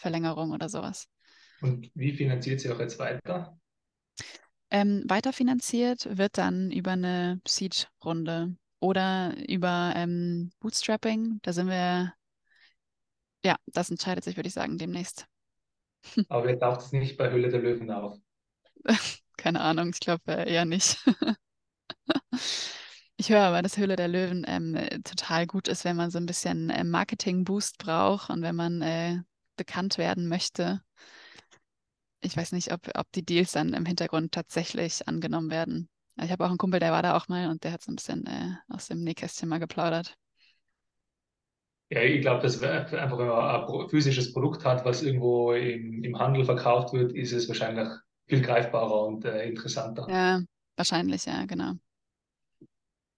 [0.01, 1.07] Verlängerung oder sowas.
[1.61, 3.57] Und wie finanziert sie auch jetzt weiter?
[4.71, 11.39] Ähm, weiterfinanziert wird dann über eine Seed-Runde oder über ähm, Bootstrapping.
[11.43, 12.13] Da sind wir,
[13.45, 15.27] ja, das entscheidet sich, würde ich sagen, demnächst.
[16.29, 18.17] Aber ihr taucht es nicht bei Höhle der Löwen auf.
[19.37, 20.97] Keine Ahnung, ich glaube äh, eher nicht.
[23.17, 26.25] Ich höre aber, dass Höhle der Löwen ähm, total gut ist, wenn man so ein
[26.25, 29.19] bisschen äh, Marketing-Boost braucht und wenn man äh,
[29.55, 30.81] bekannt werden möchte.
[32.21, 35.89] Ich weiß nicht, ob, ob die Deals dann im Hintergrund tatsächlich angenommen werden.
[36.21, 37.95] Ich habe auch einen Kumpel, der war da auch mal und der hat so ein
[37.95, 40.15] bisschen äh, aus dem Nähkästchen mal geplaudert.
[41.89, 46.03] Ja, ich glaube, das wäre einfach, wenn man ein physisches Produkt hat, was irgendwo im,
[46.03, 47.89] im Handel verkauft wird, ist es wahrscheinlich
[48.27, 50.07] viel greifbarer und äh, interessanter.
[50.09, 50.41] Ja,
[50.77, 51.73] wahrscheinlich, ja, genau.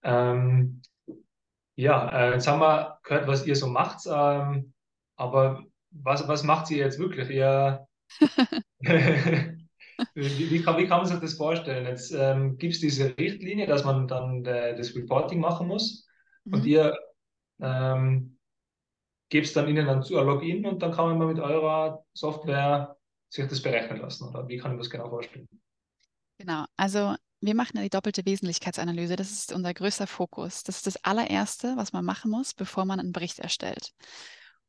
[0.02, 0.82] Ähm,
[1.76, 4.72] ja, äh, jetzt haben wir gehört, was ihr so macht, ähm,
[5.16, 5.62] aber
[6.02, 7.30] was, was macht sie jetzt wirklich?
[7.30, 7.86] Ihr,
[8.80, 11.86] wie, wie, kann, wie kann man sich das vorstellen?
[11.86, 16.06] Jetzt ähm, gibt es diese Richtlinie, dass man dann äh, das Reporting machen muss
[16.44, 16.54] mhm.
[16.54, 16.96] und ihr
[17.60, 18.38] ähm,
[19.28, 22.96] gebt dann ihnen ein Login und dann kann man mal mit eurer Software
[23.28, 24.28] sich das berechnen lassen.
[24.28, 25.48] Oder wie kann ich das genau vorstellen?
[26.38, 29.16] Genau, also wir machen die doppelte Wesentlichkeitsanalyse.
[29.16, 30.62] Das ist unser größter Fokus.
[30.62, 33.92] Das ist das allererste, was man machen muss, bevor man einen Bericht erstellt.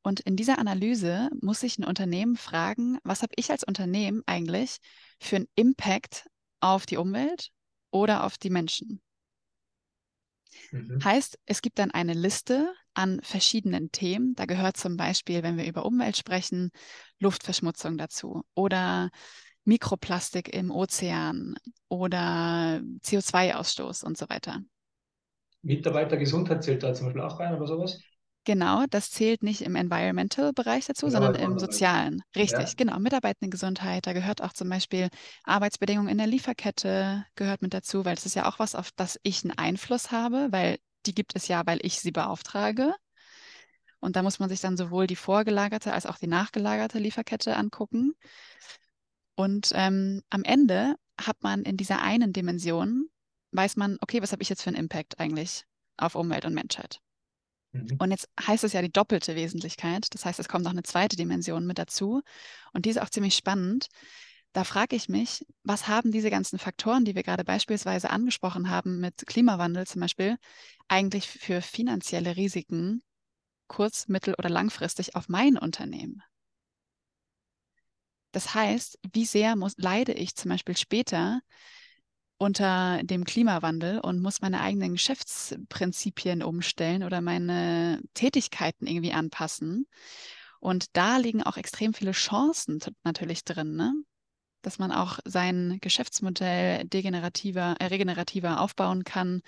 [0.06, 4.78] Und in dieser Analyse muss sich ein Unternehmen fragen, was habe ich als Unternehmen eigentlich
[5.20, 7.50] für einen Impact auf die Umwelt
[7.90, 9.02] oder auf die Menschen?
[10.72, 11.04] Mhm.
[11.04, 14.36] Heißt, es gibt dann eine Liste an verschiedenen Themen.
[14.36, 16.70] Da gehört zum Beispiel, wenn wir über Umwelt sprechen,
[17.20, 19.10] Luftverschmutzung dazu oder
[19.64, 21.56] Mikroplastik im Ozean
[21.88, 24.62] oder CO2-Ausstoß und so weiter.
[25.64, 28.00] Mitarbeitergesundheit zählt da zum Beispiel auch rein oder sowas?
[28.46, 32.22] Genau, das zählt nicht im Environmental-Bereich dazu, sondern im sozialen.
[32.36, 32.74] Richtig, ja.
[32.78, 33.00] genau.
[33.00, 35.10] Mitarbeitendengesundheit, da gehört auch zum Beispiel
[35.44, 39.20] Arbeitsbedingungen in der Lieferkette gehört mit dazu, weil das ist ja auch was, auf das
[39.24, 40.78] ich einen Einfluss habe, weil
[41.08, 42.94] die gibt es ja, weil ich sie beauftrage.
[44.00, 48.14] Und da muss man sich dann sowohl die vorgelagerte als auch die nachgelagerte Lieferkette angucken.
[49.34, 53.08] Und ähm, am Ende hat man in dieser einen Dimension,
[53.54, 55.66] weiß man, okay, was habe ich jetzt für einen Impact eigentlich
[55.98, 57.02] auf Umwelt und Menschheit?
[57.76, 57.98] Mhm.
[57.98, 60.08] Und jetzt heißt es ja die doppelte Wesentlichkeit.
[60.14, 62.22] Das heißt, es kommt noch eine zweite Dimension mit dazu.
[62.74, 63.88] Und die ist auch ziemlich spannend.
[64.54, 69.02] Da frage ich mich, was haben diese ganzen Faktoren, die wir gerade beispielsweise angesprochen haben,
[69.02, 70.38] mit Klimawandel zum Beispiel,
[70.88, 73.04] eigentlich für finanzielle Risiken
[73.68, 76.24] kurz-, mittel- oder langfristig auf mein Unternehmen?
[78.32, 81.42] Das heißt, wie sehr muss, leide ich zum Beispiel später,
[82.38, 89.88] unter dem Klimawandel und muss meine eigenen Geschäftsprinzipien umstellen oder meine Tätigkeiten irgendwie anpassen.
[90.60, 93.76] Und da liegen auch extrem viele Chancen natürlich drin.
[93.76, 93.94] Ne?
[94.66, 99.42] dass man auch sein Geschäftsmodell degenerativer, äh, regenerativer aufbauen kann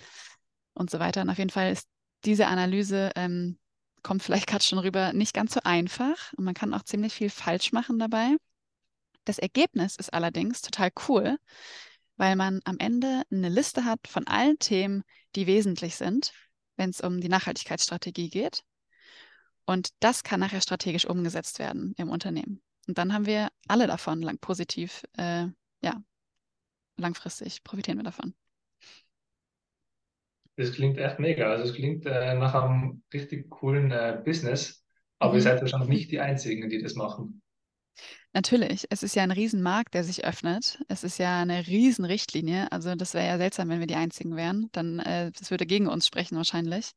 [0.74, 1.22] und so weiter.
[1.22, 1.88] Und auf jeden Fall ist
[2.24, 3.58] diese Analyse, ähm,
[4.04, 7.30] kommt vielleicht gerade schon rüber, nicht ganz so einfach und man kann auch ziemlich viel
[7.30, 8.36] falsch machen dabei.
[9.26, 11.38] Das Ergebnis ist allerdings total cool,
[12.18, 15.04] weil man am Ende eine Liste hat von allen Themen,
[15.36, 16.34] die wesentlich sind,
[16.76, 18.64] wenn es um die Nachhaltigkeitsstrategie geht.
[19.66, 22.62] Und das kann nachher strategisch umgesetzt werden im Unternehmen.
[22.88, 25.48] Und dann haben wir alle davon lang positiv, äh,
[25.82, 26.02] ja,
[26.96, 28.34] langfristig profitieren wir davon.
[30.56, 31.52] Das klingt echt mega.
[31.52, 34.84] Also es klingt äh, nach einem richtig coolen äh, Business,
[35.20, 35.38] aber mhm.
[35.38, 37.42] ihr seid wahrscheinlich nicht die Einzigen, die das machen.
[38.34, 40.80] Natürlich, es ist ja ein Riesenmarkt, der sich öffnet.
[40.88, 42.72] Es ist ja eine Riesenrichtlinie.
[42.72, 44.70] Also das wäre ja seltsam, wenn wir die Einzigen wären.
[44.72, 46.92] Dann, äh, das würde gegen uns sprechen wahrscheinlich.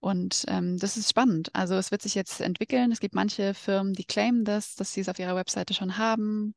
[0.00, 1.50] Und ähm, das ist spannend.
[1.54, 2.92] Also es wird sich jetzt entwickeln.
[2.92, 6.54] Es gibt manche Firmen, die claimen das, dass sie es auf ihrer Webseite schon haben.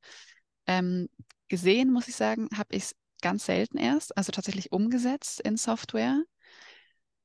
[0.67, 1.09] Ähm,
[1.47, 6.23] gesehen, muss ich sagen, habe ich es ganz selten erst, also tatsächlich umgesetzt in Software.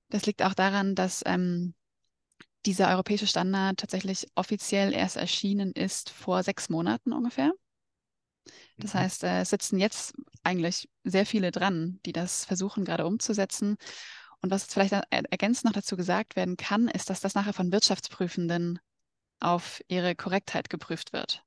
[0.09, 1.75] Das liegt auch daran, dass ähm,
[2.67, 7.53] dieser europäische Standard tatsächlich offiziell erst erschienen ist vor sechs Monaten ungefähr.
[8.77, 8.99] Das mhm.
[8.99, 13.77] heißt, äh, es sitzen jetzt eigentlich sehr viele dran, die das versuchen gerade umzusetzen.
[14.43, 18.79] Und was vielleicht ergänzend noch dazu gesagt werden kann, ist, dass das nachher von Wirtschaftsprüfenden
[19.41, 21.43] auf ihre Korrektheit geprüft wird.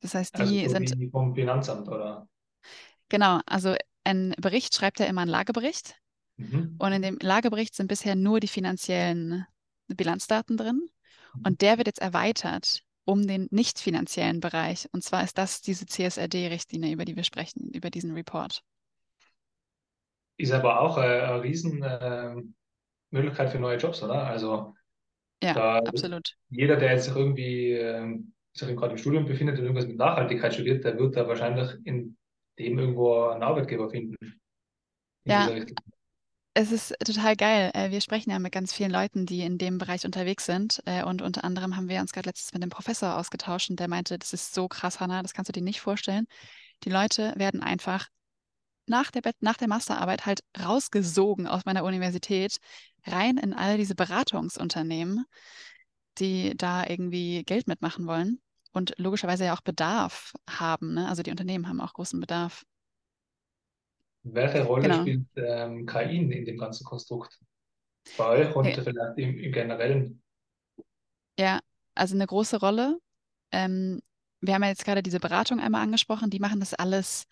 [0.00, 1.10] Das heißt, die also so sind.
[1.10, 2.28] Vom Finanzamt, oder?
[3.08, 5.96] Genau, also ein Bericht schreibt ja immer einen Lagebericht.
[6.36, 6.76] Mhm.
[6.78, 9.46] Und in dem Lagebericht sind bisher nur die finanziellen
[9.88, 10.88] Bilanzdaten drin.
[11.34, 11.42] Mhm.
[11.44, 14.88] Und der wird jetzt erweitert um den nicht finanziellen Bereich.
[14.92, 18.62] Und zwar ist das diese CSRD-Richtlinie, über die wir sprechen, über diesen Report.
[20.38, 22.34] Ist aber auch eine, eine riesen äh,
[23.10, 24.26] Möglichkeit für neue Jobs, oder?
[24.26, 24.74] Also
[25.42, 26.36] ja, absolut.
[26.50, 28.18] Jeder, der jetzt sich irgendwie äh,
[28.52, 32.16] sich gerade im Studium befindet und irgendwas mit Nachhaltigkeit studiert, der wird da wahrscheinlich in
[32.58, 34.16] dem irgendwo einen Arbeitgeber finden.
[35.24, 35.48] Ja,
[36.56, 37.70] es ist total geil.
[37.74, 40.82] Äh, wir sprechen ja mit ganz vielen Leuten, die in dem Bereich unterwegs sind.
[40.86, 43.88] Äh, und unter anderem haben wir uns gerade letztens mit dem Professor ausgetauscht und der
[43.88, 46.26] meinte, das ist so krass, Hannah, das kannst du dir nicht vorstellen.
[46.84, 48.08] Die Leute werden einfach
[48.86, 52.56] nach der, nach der Masterarbeit halt rausgesogen aus meiner Universität,
[53.04, 55.26] rein in all diese Beratungsunternehmen,
[56.18, 58.40] die da irgendwie Geld mitmachen wollen
[58.72, 60.94] und logischerweise ja auch Bedarf haben.
[60.94, 61.06] Ne?
[61.06, 62.64] Also die Unternehmen haben auch großen Bedarf.
[64.32, 65.00] Welche Rolle genau.
[65.00, 67.38] spielt ähm, KI in dem ganzen Konstrukt?
[68.16, 68.80] Bei euch und okay.
[68.82, 70.22] vielleicht im, im, Generellen?
[71.38, 71.60] Ja,
[71.94, 72.98] also eine große Rolle.
[73.52, 74.00] Ähm,
[74.40, 77.24] wir haben ja jetzt gerade diese Beratung einmal angesprochen, die machen das alles,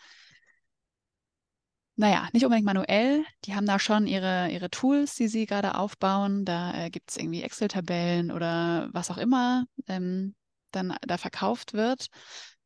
[1.96, 3.24] naja, nicht unbedingt manuell.
[3.44, 6.44] Die haben da schon ihre, ihre Tools, die sie gerade aufbauen.
[6.44, 10.35] Da äh, gibt es irgendwie Excel-Tabellen oder was auch immer ähm,
[10.72, 12.09] dann da verkauft wird.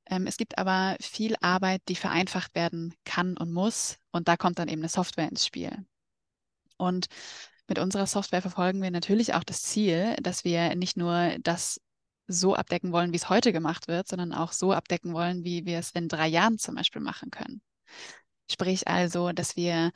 [0.09, 3.99] Ähm, es gibt aber viel Arbeit, die vereinfacht werden kann und muss.
[4.11, 5.85] Und da kommt dann eben eine Software ins Spiel.
[6.77, 7.07] Und
[7.69, 11.81] mit unserer Software verfolgen wir natürlich auch das Ziel, dass wir nicht nur das
[12.27, 15.79] so abdecken wollen, wie es heute gemacht wird, sondern auch so abdecken wollen, wie wir
[15.79, 17.61] es in drei Jahren zum Beispiel machen können.
[18.51, 19.91] Sprich also, dass wir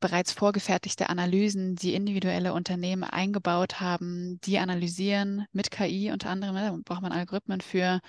[0.00, 6.76] bereits vorgefertigte Analysen, die individuelle Unternehmen eingebaut haben, die analysieren mit KI unter anderem, da
[6.84, 8.00] braucht man Algorithmen für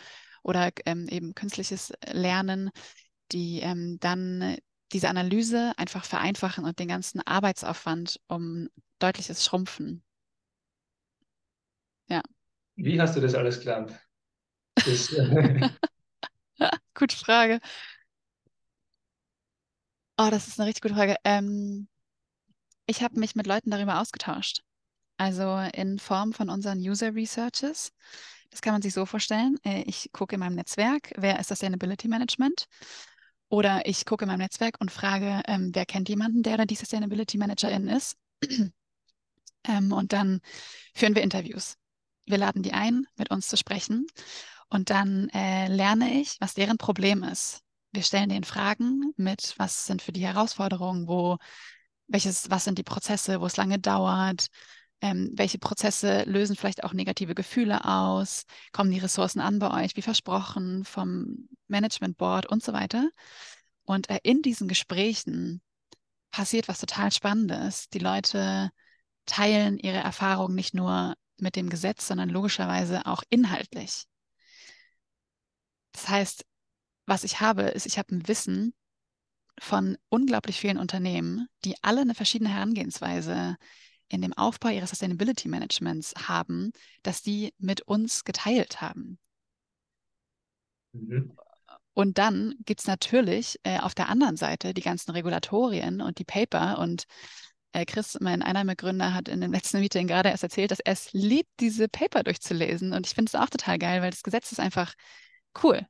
[0.45, 2.69] oder ähm, eben künstliches Lernen,
[3.31, 4.58] die ähm, dann
[4.93, 10.03] diese Analyse einfach vereinfachen und den ganzen Arbeitsaufwand um deutliches schrumpfen.
[12.08, 12.21] Ja.
[12.75, 13.91] Wie hast du das alles gelernt?
[14.75, 15.10] Das,
[16.93, 17.60] gute Frage.
[20.17, 21.15] Oh, das ist eine richtig gute Frage.
[21.23, 21.88] Ähm,
[22.86, 24.62] ich habe mich mit Leuten darüber ausgetauscht.
[25.17, 27.91] Also in Form von unseren User Researches.
[28.56, 29.58] Das kann man sich so vorstellen.
[29.65, 32.68] Äh, ich gucke in meinem Netzwerk, wer ist Sustainability Management?
[33.50, 36.76] Oder ich gucke in meinem Netzwerk und frage, ähm, wer kennt jemanden, der oder die
[36.76, 38.15] Sustainability Managerin ist?
[39.68, 40.39] ähm, und dann
[40.94, 41.76] führen wir Interviews.
[42.28, 44.08] Wir laden die ein, mit uns zu sprechen.
[44.70, 47.60] Und dann äh, lerne ich, was deren Problem ist.
[47.91, 51.39] Wir stellen denen Fragen mit, was sind für die Herausforderungen, wo,
[52.08, 54.48] welches, was sind die Prozesse, wo es lange dauert,
[55.06, 58.46] ähm, welche Prozesse lösen vielleicht auch negative Gefühle aus?
[58.72, 63.10] Kommen die Ressourcen an bei euch, wie versprochen, vom Management Board und so weiter?
[63.84, 65.62] Und äh, in diesen Gesprächen
[66.32, 67.88] passiert was total Spannendes.
[67.89, 68.72] Die Leute
[69.28, 74.06] teilen ihre Erfahrungen nicht nur mit dem Gesetz, sondern logischerweise auch inhaltlich.
[75.91, 76.46] Das heißt,
[77.06, 78.74] was ich habe, ist, ich habe ein Wissen
[79.60, 83.56] von unglaublich vielen Unternehmen, die alle eine verschiedene Herangehensweise
[84.08, 86.72] in dem Aufbau ihres Sustainability Managements haben,
[87.04, 89.18] dass die mit uns geteilt haben.
[90.94, 91.36] Mhm.
[91.94, 96.26] Und dann gibt es natürlich äh, auf der anderen Seite die ganzen Regulatorien und die
[96.26, 96.78] Paper.
[96.80, 97.06] Und
[97.72, 101.13] äh, Chris, mein Einnahmegründer, hat in dem letzten Meeting gerade erst erzählt, dass er es
[101.13, 102.91] liebt, diese Paper durchzulesen.
[102.91, 104.94] Und ich finde es auch total geil, weil das Gesetz ist einfach
[105.63, 105.88] cool.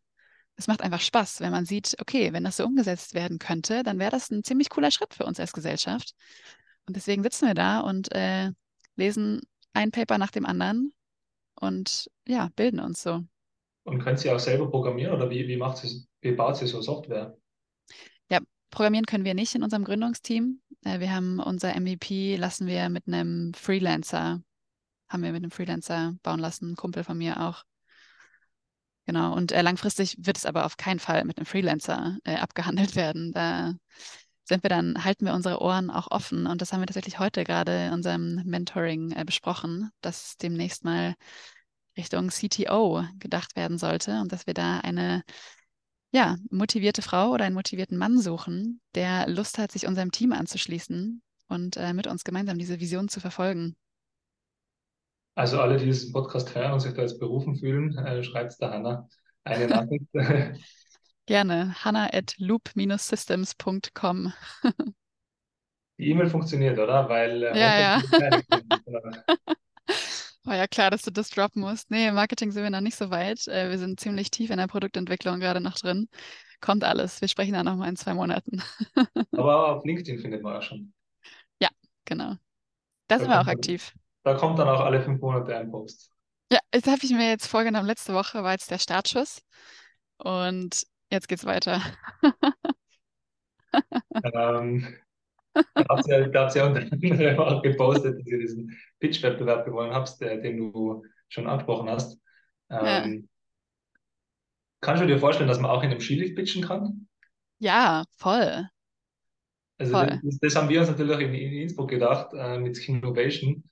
[0.58, 4.00] Es macht einfach Spaß, wenn man sieht, okay, wenn das so umgesetzt werden könnte, dann
[4.00, 6.14] wäre das ein ziemlich cooler Schritt für uns als Gesellschaft.
[6.88, 8.52] Und deswegen sitzen wir da und äh,
[8.96, 9.42] lesen
[9.74, 10.94] ein Paper nach dem anderen
[11.60, 13.24] und ja, bilden uns so.
[13.84, 16.82] Und könnt ihr auch selber programmieren oder wie, wie macht sie, wie baut sie so
[16.82, 17.38] Software?
[18.30, 18.40] Ja,
[18.72, 20.62] programmieren können wir nicht in unserem Gründungsteam.
[20.84, 24.42] Äh, wir haben unser MVP, lassen wir mit einem Freelancer,
[25.08, 27.64] haben wir mit einem Freelancer bauen lassen, ein Kumpel von mir auch.
[29.06, 32.96] Genau, und äh, langfristig wird es aber auf keinen Fall mit einem Freelancer äh, abgehandelt
[32.96, 33.32] werden.
[33.34, 33.74] Da
[34.46, 36.48] sind wir dann, halten wir unsere Ohren auch offen.
[36.48, 41.16] Und das haben wir tatsächlich heute gerade in unserem Mentoring äh, besprochen, dass demnächst mal
[41.98, 45.24] Richtung CTO gedacht werden sollte und dass wir da eine
[46.12, 51.22] ja, motivierte Frau oder einen motivierten Mann suchen, der Lust hat, sich unserem Team anzuschließen
[51.48, 53.76] und äh, mit uns gemeinsam diese Vision zu verfolgen.
[55.36, 58.58] Also alle, die diesen Podcast hören und sich da jetzt berufen fühlen, äh, schreibt es
[58.58, 59.10] der Hanna
[59.44, 60.06] eine Nachricht.
[61.26, 61.76] Gerne.
[61.84, 64.34] Hanna at loop-systems.com.
[65.98, 67.08] Die E-Mail funktioniert, oder?
[67.08, 68.02] Weil äh, ja, ja.
[70.44, 71.90] War ja klar, dass du das droppen musst.
[71.90, 73.48] Nee, im Marketing sind wir noch nicht so weit.
[73.48, 76.10] Äh, wir sind ziemlich tief in der Produktentwicklung gerade noch drin.
[76.60, 77.22] Kommt alles.
[77.22, 78.62] Wir sprechen da nochmal in zwei Monaten.
[79.32, 80.94] Aber auf LinkedIn findet man ja schon.
[81.62, 81.70] Ja,
[82.04, 82.36] genau.
[83.08, 83.94] Da, da sind wir auch aktiv.
[84.24, 86.12] Da kommt dann auch alle fünf Monate ein Post.
[86.52, 87.88] Ja, das habe ich mir jetzt vorgenommen.
[87.88, 89.42] Letzte Woche war jetzt der Startschuss.
[90.18, 91.82] Und Jetzt geht's weiter.
[94.24, 94.96] ähm,
[95.74, 100.20] da habt ihr, da ihr unter anderem auch gepostet, dass ihr diesen Pitch-Wettbewerb gewonnen habt,
[100.20, 102.20] den du schon angesprochen hast.
[102.70, 103.22] Ähm, ja.
[104.82, 107.08] Kannst du dir vorstellen, dass man auch in einem Skilift pitchen kann?
[107.60, 108.68] Ja, voll.
[109.78, 110.20] Also voll.
[110.24, 113.64] Das, das, haben wir uns natürlich in, in Innsbruck gedacht äh, mit Innovation,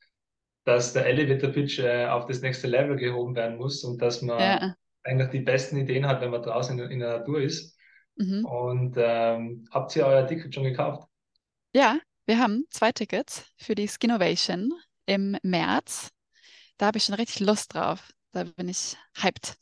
[0.66, 4.40] dass der Elevator Pitch äh, auf das nächste Level gehoben werden muss und dass man
[4.40, 7.78] ja eigentlich die besten Ideen hat, wenn man draußen in, in der Natur ist.
[8.16, 8.46] Mhm.
[8.46, 11.08] Und ähm, habt ihr euer Ticket schon gekauft?
[11.74, 14.72] Ja, wir haben zwei Tickets für die Skinnovation
[15.06, 16.10] im März.
[16.78, 18.12] Da habe ich schon richtig Lust drauf.
[18.32, 19.56] Da bin ich hyped.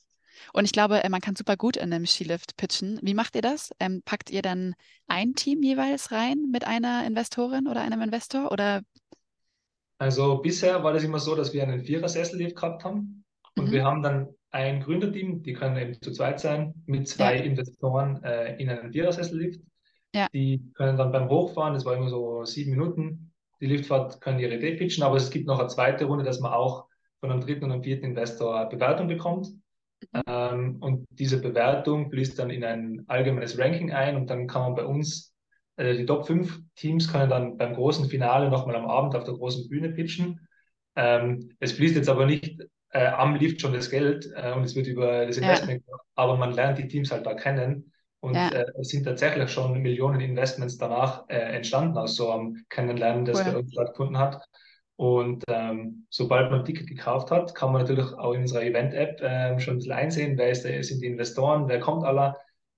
[0.54, 3.00] Und ich glaube, äh, man kann super gut in einem Skilift pitchen.
[3.02, 3.72] Wie macht ihr das?
[3.80, 4.76] Ähm, packt ihr dann
[5.08, 8.52] ein Team jeweils rein mit einer Investorin oder einem Investor?
[8.52, 8.82] Oder?
[9.98, 13.24] Also bisher war das immer so, dass wir einen Vierer-Sessellift gehabt haben.
[13.56, 13.72] Und mhm.
[13.72, 17.44] wir haben dann ein Gründerteam, die können eben zu zweit sein, mit zwei ja.
[17.44, 19.62] Investoren äh, in einem Vierersessellift.
[20.14, 20.28] Ja.
[20.34, 24.56] Die können dann beim Hochfahren, das war immer so sieben Minuten, die Liftfahrt können ihre
[24.56, 26.88] Idee pitchen, aber es gibt noch eine zweite Runde, dass man auch
[27.22, 29.48] von einem dritten und einem vierten Investor eine Bewertung bekommt.
[30.12, 30.22] Mhm.
[30.28, 34.76] Ähm, und diese Bewertung fließt dann in ein allgemeines Ranking ein und dann kann man
[34.76, 35.34] bei uns,
[35.78, 39.36] äh, die Top 5 Teams können dann beim großen Finale nochmal am Abend auf der
[39.36, 40.48] großen Bühne pitchen.
[40.96, 42.62] Ähm, es fließt jetzt aber nicht
[42.92, 45.96] äh, am Lift schon das Geld äh, und es wird über das Investment ja.
[46.16, 48.50] aber man lernt die Teams halt da kennen und ja.
[48.50, 53.40] äh, es sind tatsächlich schon Millionen Investments danach äh, entstanden aus so einem Kennenlernen, das
[53.40, 53.52] cool.
[53.52, 54.44] bei uns stattgefunden hat.
[54.96, 59.20] Und ähm, sobald man ein Ticket gekauft hat, kann man natürlich auch in unserer Event-App
[59.24, 62.38] ähm, schon ein bisschen einsehen, wer ist, sind die Investoren, wer kommt aller.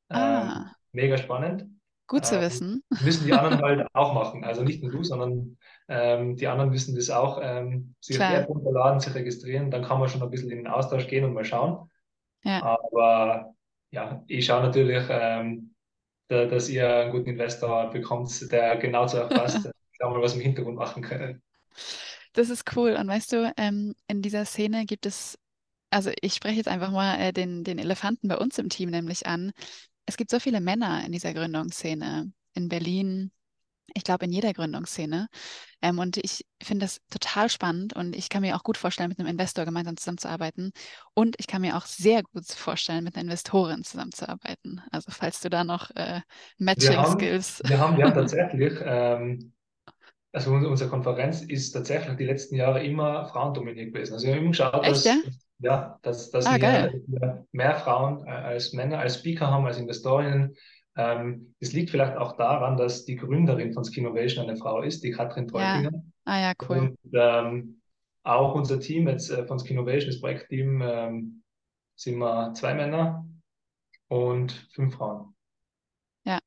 [0.09, 0.71] Ähm, ah.
[0.93, 1.65] Mega spannend.
[2.07, 2.83] Gut zu ähm, wissen.
[3.03, 4.45] Müssen die anderen halt auch machen.
[4.45, 5.57] Also nicht nur du, sondern
[5.93, 9.71] ähm, die anderen müssen das auch ähm, sich App runterladen, sich registrieren.
[9.71, 11.89] Dann kann man schon ein bisschen in den Austausch gehen und mal schauen.
[12.43, 12.63] Ja.
[12.63, 13.53] Aber
[13.91, 15.75] ja, ich schaue natürlich, ähm,
[16.27, 19.69] da, dass ihr einen guten Investor bekommt, der genau zu erfasst.
[19.99, 21.41] Mal, was im Hintergrund machen können.
[22.33, 22.97] Das ist cool.
[22.99, 25.39] Und weißt du, ähm, in dieser Szene gibt es,
[25.91, 29.25] also ich spreche jetzt einfach mal äh, den, den Elefanten bei uns im Team nämlich
[29.27, 29.53] an
[30.05, 33.31] es gibt so viele Männer in dieser Gründungsszene in Berlin,
[33.93, 35.27] ich glaube in jeder Gründungsszene.
[35.81, 39.19] Ähm, und ich finde das total spannend und ich kann mir auch gut vorstellen, mit
[39.19, 40.71] einem Investor gemeinsam zusammenzuarbeiten.
[41.13, 44.81] Und ich kann mir auch sehr gut vorstellen, mit einer Investorin zusammenzuarbeiten.
[44.91, 46.21] Also falls du da noch äh,
[46.57, 47.61] Matching-Skills.
[47.63, 49.53] Wir, wir, haben, wir haben tatsächlich, ähm,
[50.31, 54.13] also unsere Konferenz ist tatsächlich die letzten Jahre immer frauendominiert gewesen.
[54.13, 55.15] Also wir haben immer geschaut, Echt, dass, ja?
[55.59, 60.55] Ja, dass, dass ah, wir mehr Frauen äh, als Männer, als Speaker haben, als Investorinnen.
[60.95, 65.11] Ähm, das liegt vielleicht auch daran, dass die Gründerin von Skinovation eine Frau ist, die
[65.11, 65.91] Katrin Teutinger.
[65.91, 66.01] Ja.
[66.25, 66.77] Ah ja, cool.
[66.77, 67.81] Und ähm,
[68.23, 71.43] auch unser Team jetzt äh, von Skinovation, das Projektteam, ähm,
[71.95, 73.27] sind wir zwei Männer
[74.07, 75.35] und fünf Frauen.
[76.25, 76.39] Ja,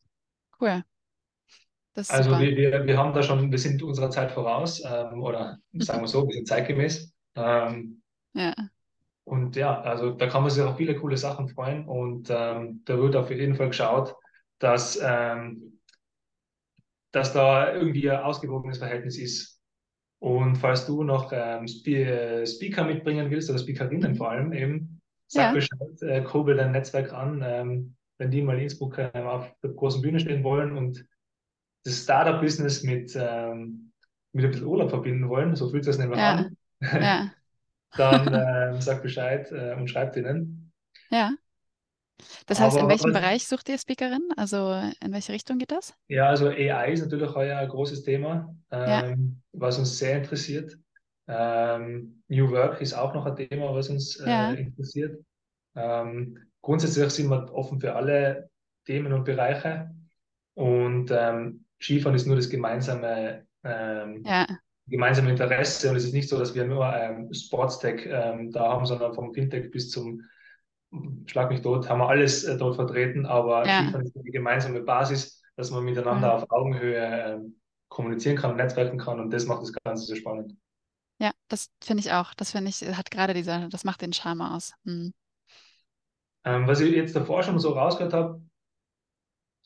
[0.61, 0.83] cool.
[1.95, 6.03] also wir, wir, wir haben da schon, wir sind unserer Zeit voraus, ähm, oder sagen
[6.03, 7.13] wir so, wir sind zeitgemäß.
[7.35, 8.03] Ähm,
[8.35, 8.55] ja.
[9.25, 12.97] Und ja, also da kann man sich auf viele coole Sachen freuen und ähm, da
[12.97, 14.15] wird auf jeden Fall geschaut,
[14.59, 15.81] dass, ähm,
[17.13, 19.61] dass da irgendwie ein ausgewogenes Verhältnis ist.
[20.19, 25.49] Und falls du noch ähm, Spe Speaker mitbringen willst, oder Speakerinnen vor allem eben, sag
[25.49, 29.53] Ja, Bescheid, äh, kurbel dein Netzwerk an, ähm, wenn die mal in Innsbruck äh, auf
[29.63, 31.07] der großen Bühne stehen wollen und
[31.85, 33.93] das Startup-Business mit, ähm,
[34.33, 36.57] mit ein bisschen Urlaub verbinden wollen, so fühlt sich das nämlich ja, an,
[37.01, 37.31] ja,
[37.97, 40.73] dann ähm, sag Bescheid äh, und schreibt ihnen.
[41.11, 41.37] ja.
[42.47, 44.23] Das heißt, in Aber welchem was, Bereich sucht ihr Speakerin?
[44.37, 45.95] Also in welche Richtung geht das?
[46.09, 48.55] ja, also AI ist natürlich heuer ein großes Thema,
[48.85, 50.79] Ja, ähm, was uns sehr interessiert.
[51.29, 55.21] Ähm, New Work ist auch noch ein Thema, was uns äh, ja, interessiert.
[55.75, 58.51] Ähm, grundsätzlich sind wir offen für alle
[58.85, 59.91] Themen und Bereiche.
[60.55, 64.47] Und ähm, Skifahren ist nur das gemeinsame, ähm, ja,
[64.87, 65.91] gemeinsame Interesse.
[65.91, 69.35] Und es ist nicht so, dass wir nur ähm, Sportstech ähm, da haben, sondern vom
[69.35, 70.23] Fintech bis zum
[71.27, 73.27] Schlag mich tot, haben wir alles äh, dort vertreten.
[73.27, 76.43] Aber ja, ist die gemeinsame Basis, dass man miteinander cool.
[76.43, 77.57] auf Augenhöhe ähm,
[77.89, 79.21] kommunizieren kann, netzwerken kann.
[79.21, 80.55] Und das macht das Ganze so spannend.
[81.19, 82.35] Ja, das finde ich auch.
[82.35, 84.75] Das finde ich, hat gerade dieser, das macht den Charme aus.
[84.85, 85.13] Hm.
[86.45, 88.41] Ähm, was ich jetzt davor schon so rausgehört habe,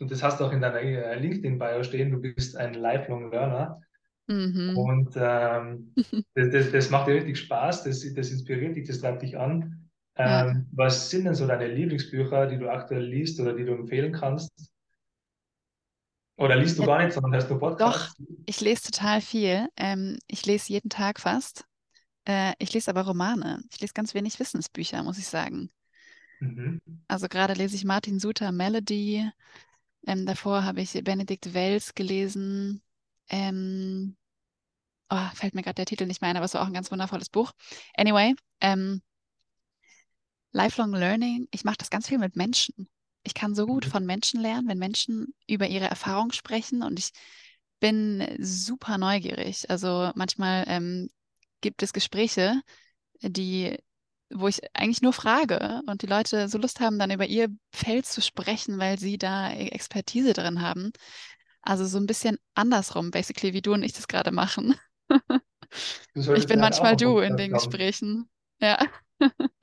[0.01, 3.83] und das hast du auch in deiner äh, LinkedIn-Bio stehen, du bist ein Lifelong Learner.
[4.29, 4.77] Mhm.
[4.79, 5.93] Und ähm,
[6.35, 9.90] das, das, das macht dir richtig Spaß, das, das inspiriert dich, das treibt dich an.
[10.23, 10.47] Ja.
[10.49, 14.13] Ähm, was sind denn so deine Lieblingsbücher, die du aktuell liest oder die du empfehlen
[14.13, 14.51] kannst?
[16.37, 18.17] Oder liest du Ja, gar nicht, sondern hörst nur doch, Podcasts?
[18.47, 19.69] ich lese total viel.
[19.77, 21.67] Ähm, ich lese jeden Tag fast.
[22.27, 23.63] Äh, ich lese aber Romane.
[23.73, 25.71] Ich lese ganz wenig Wissensbücher, muss ich sagen.
[26.41, 26.81] Mhm.
[27.09, 29.29] Also gerade lese ich Martin Suter Melody.
[30.07, 32.83] Ähm, davor habe ich Benedikt Wells gelesen.
[33.31, 34.17] Ähm,
[35.11, 36.91] oh, fällt mir gerade der Titel nicht mehr ein, aber es war auch ein ganz
[36.91, 37.53] wundervolles Buch.
[37.97, 39.03] Anyway, ähm,
[40.53, 42.89] Lifelong Learning, ich mache das ganz viel mit Menschen.
[43.23, 43.91] Ich kann so gut Mhm.
[43.91, 47.11] von Menschen lernen, wenn Menschen über ihre Erfahrung sprechen und ich
[47.81, 49.71] bin super neugierig.
[49.71, 51.09] Also manchmal ähm,
[51.61, 52.61] gibt es Gespräche,
[53.23, 53.79] die,
[54.33, 58.07] wo ich eigentlich nur frage und die Leute so Lust haben, dann über ihr Feld
[58.07, 60.93] zu sprechen, weil sie da E- Expertise drin haben.
[61.63, 64.75] Also so ein bisschen andersrum, basically, wie du und ich das gerade machen.
[66.35, 67.53] Ich bin manchmal du in den.
[67.53, 68.29] Gesprächen.
[68.61, 68.79] Ja.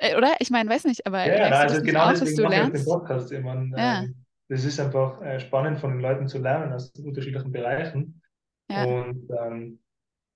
[0.00, 0.34] Äh, Oder?
[0.40, 2.84] Ich meine, weiß nicht, aber Ja, ja, das also genau auch, deswegen mache ich den?
[2.84, 3.30] Podcast.
[3.32, 4.14] Ich meine, Ja, ähm,
[4.48, 8.22] das ist einfach äh, spannend von den Leuten zu lernen aus unterschiedlichen Bereichen.
[8.68, 9.80] ja, Und ähm,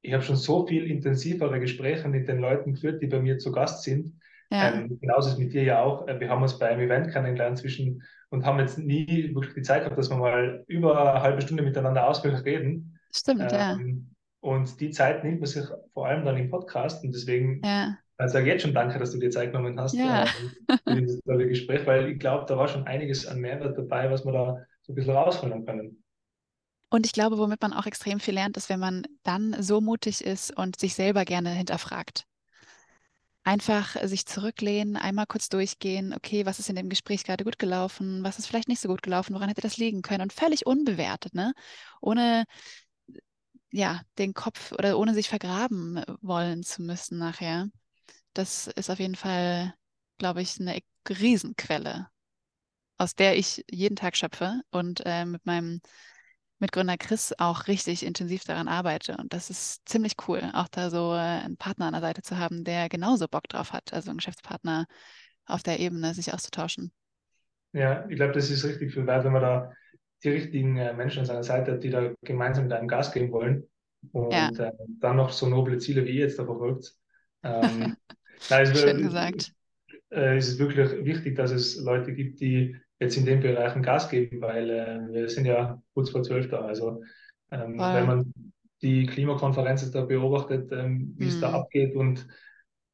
[0.02, 3.52] ich habe schon so viel intensivere Gespräche mit den Leuten geführt, die bei mir zu
[3.52, 4.20] Gast sind.
[4.50, 6.08] ja, Ähm, genauso ist es mit dir ja auch.
[6.08, 9.62] Äh, Wir haben uns bei einem Event kennengelernt zwischen und haben jetzt nie wirklich die
[9.62, 12.98] Zeit gehabt, dass wir mal über eine halbe Stunde miteinander ausführlich reden.
[13.10, 14.10] stimmt, ja, Ähm,
[14.40, 17.04] und die Zeit nimmt man sich vor allem dann im Podcast.
[17.04, 20.24] Und deswegen ja, also sage jetzt schon danke, dass du dir Zeit genommen hast ja.
[20.24, 24.10] äh, für dieses tolle Gespräch, weil ich glaube, da war schon einiges an Mehrwert dabei,
[24.10, 26.04] was wir da so ein bisschen rausholen können.
[26.90, 30.24] Und ich glaube, womit man auch extrem viel lernt, ist, wenn man dann so mutig
[30.24, 32.24] ist und sich selber gerne hinterfragt.
[33.42, 38.22] Einfach sich zurücklehnen, einmal kurz durchgehen, okay, was ist in dem Gespräch gerade gut gelaufen,
[38.22, 41.34] was ist vielleicht nicht so gut gelaufen, woran hätte das liegen können und völlig unbewertet,
[41.34, 41.52] ne?
[42.00, 42.44] Ohne
[43.72, 47.68] ja, den Kopf oder ohne sich vergraben wollen zu müssen nachher.
[48.34, 49.74] Das ist auf jeden Fall,
[50.18, 50.78] glaube ich, eine
[51.08, 52.08] Riesenquelle,
[52.98, 55.80] aus der ich jeden Tag schöpfe und äh, mit meinem
[56.60, 59.16] Mitgründer Chris auch richtig intensiv daran arbeite.
[59.18, 62.38] Und das ist ziemlich cool, auch da so äh, einen Partner an der Seite zu
[62.38, 64.86] haben, der genauso Bock drauf hat, also einen Geschäftspartner
[65.46, 66.92] auf der Ebene, sich auszutauschen.
[67.72, 69.72] Ja, ich glaube, das ist richtig viel wert, wenn man da
[70.22, 73.32] die richtigen äh, Menschen an seiner Seite hat, die da gemeinsam mit einem Gas geben
[73.32, 73.68] wollen
[74.30, 74.70] Ja, und äh,
[75.00, 76.94] dann noch so noble Ziele wie ihr jetzt da verfolgt.
[77.42, 77.96] Ähm,
[78.38, 79.52] ist, schön äh, gesagt.
[80.12, 84.08] äh, ist es wirklich wichtig, dass es Leute gibt, die jetzt in den Bereichen Gas
[84.10, 86.60] geben, weil äh, wir sind ja kurz vor zwölf da.
[86.62, 87.02] Also
[87.50, 88.32] ähm, wenn man
[88.82, 91.54] die Klimakonferenz da beobachtet, ähm, wie es da Hm.
[91.54, 92.26] abgeht und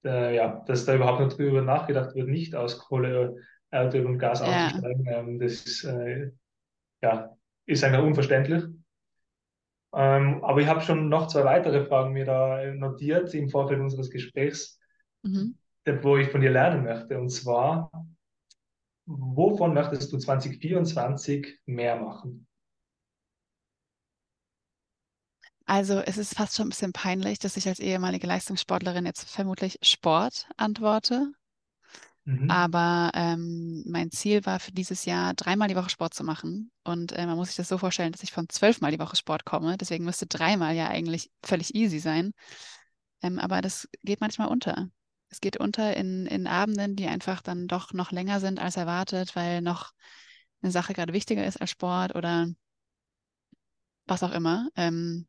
[0.05, 3.37] äh, ja, dass da überhaupt nicht drüber nachgedacht wird, nicht aus Kohle,
[3.71, 4.43] Erdöl und Gas Ja.
[4.43, 6.31] auszusteigen, ähm, das äh,
[7.03, 7.37] ja,
[7.67, 8.65] ist einfach unverständlich.
[9.93, 14.11] Ähm, aber ich habe schon noch zwei weitere Fragen mir da notiert im Vorfeld unseres
[14.11, 14.80] Gesprächs,
[15.23, 15.57] Mhm.
[16.03, 17.19] wo ich von dir lernen möchte.
[17.19, 17.91] Und zwar,
[19.07, 22.47] wovon möchtest du 2024 mehr machen?
[25.67, 29.79] Also es ist fast schon ein bisschen peinlich, dass ich als ehemalige Leistungssportlerin jetzt vermutlich
[29.83, 31.33] Sport antworte.
[32.25, 32.51] Mhm.
[32.51, 36.71] Aber ähm, mein Ziel war für dieses Jahr dreimal die Woche Sport zu machen.
[36.85, 39.45] Und äh, man muss sich das so vorstellen, dass ich von zwölfmal die Woche Sport
[39.45, 39.77] komme.
[39.77, 42.33] Deswegen müsste dreimal ja eigentlich völlig easy sein.
[43.23, 44.89] Ähm, aber das geht manchmal unter.
[45.31, 49.37] Es geht unter in, in Abenden, die einfach dann doch noch länger sind als erwartet,
[49.37, 49.93] weil noch
[50.63, 52.49] eine Sache gerade wichtiger ist als Sport oder
[54.07, 54.69] was auch immer.
[54.77, 55.27] Ähm,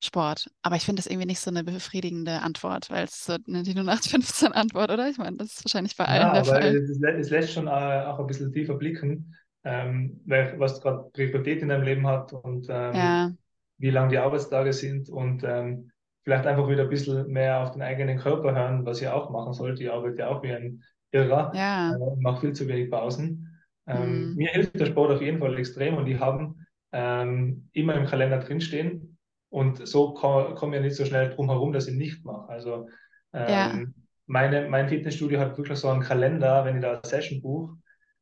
[0.00, 0.50] Sport.
[0.62, 3.74] Aber ich finde das irgendwie nicht so eine befriedigende Antwort, weil es so eine die
[3.74, 5.08] 0815 Antwort, oder?
[5.08, 6.78] Ich meine, das ist wahrscheinlich bei allen Ja, der Fall.
[6.82, 9.34] es, lä- es lässt schon äh, auch ein bisschen tiefer blicken,
[9.64, 13.34] ähm, weil, was gerade Priorität in deinem Leben hat und ähm, Ja,
[13.78, 15.90] wie lang die Arbeitstage sind und ähm,
[16.24, 19.52] vielleicht einfach wieder ein bisschen mehr auf den eigenen Körper hören, was ihr auch machen
[19.52, 19.78] sollt.
[19.78, 23.60] Ihr arbeitet ja auch wie ein Irrer äh, ja, und macht viel zu wenig Pausen.
[23.86, 27.94] Ähm, hm, mir hilft der Sport auf jeden Fall extrem und die haben ähm, immer
[27.94, 29.18] im Kalender drinstehen
[29.50, 32.48] und so komme komm ich ja nicht so schnell drum herum, dass ich nicht mache.
[32.48, 32.88] Also
[33.34, 33.94] ja, ähm,
[34.26, 37.76] meine, mein Fitnessstudio hat wirklich so einen Kalender, wenn ich da eine Session buche,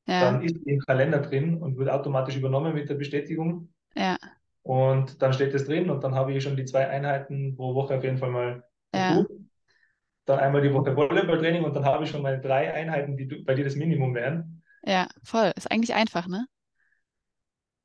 [0.06, 3.72] ja, dann ist die im Kalender drin und wird automatisch übernommen mit der Bestätigung.
[3.94, 4.16] ja,
[4.62, 7.96] Und dann steht es drin und dann habe ich schon die zwei Einheiten pro Woche
[7.96, 9.26] auf jeden Fall mal ja.
[10.24, 13.44] Dann einmal die Woche Volleyballtraining und dann habe ich schon meine drei Einheiten, die du-
[13.44, 14.62] bei dir das Minimum wären.
[14.82, 15.52] ja, voll.
[15.56, 16.46] Ist eigentlich einfach, ne?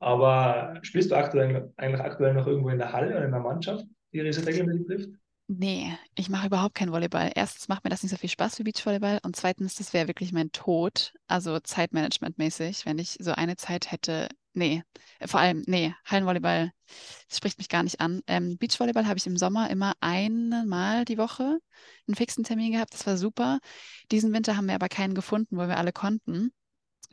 [0.00, 3.84] Aber spielst du aktuell, eigentlich aktuell noch irgendwo in der Halle oder in der Mannschaft,
[4.12, 5.10] die regelmäßig trifft?
[5.50, 7.32] Nee, ich mache überhaupt keinen Volleyball.
[7.34, 10.30] Erstens macht mir das nicht so viel Spaß wie Beachvolleyball und zweitens, das wäre wirklich
[10.32, 14.28] mein Tod, also Zeitmanagement-mäßig, wenn ich so eine Zeit hätte.
[14.52, 14.82] Nee,
[15.20, 16.70] äh, vor allem, nee, Hallenvolleyball,
[17.28, 18.20] das spricht mich gar nicht an.
[18.26, 21.58] Ähm, Beachvolleyball habe ich im Sommer immer einmal die Woche
[22.06, 23.58] einen fixen Termin gehabt, das war super.
[24.10, 26.52] Diesen Winter haben wir aber keinen gefunden, wo wir alle konnten.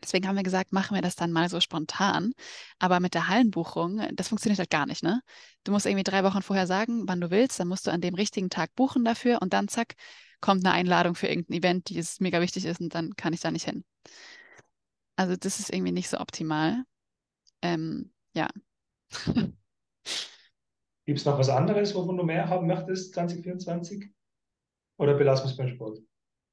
[0.03, 2.33] Deswegen haben wir gesagt, machen wir das dann mal so spontan.
[2.79, 5.21] Aber mit der Hallenbuchung, das funktioniert halt gar nicht, ne?
[5.63, 8.13] Du musst irgendwie drei Wochen vorher sagen, wann du willst, dann musst du an dem
[8.15, 9.95] richtigen Tag buchen dafür und dann zack,
[10.41, 13.39] kommt eine Einladung für irgendein Event, die es mega wichtig ist und dann kann ich
[13.39, 13.83] da nicht hin.
[15.15, 16.83] Also das ist irgendwie nicht so optimal.
[17.61, 18.49] Ähm, ja.
[21.05, 24.09] Gibt es noch was anderes, wovon du mehr haben möchtest 2024?
[24.97, 25.99] Oder belassen wir es beim Sport?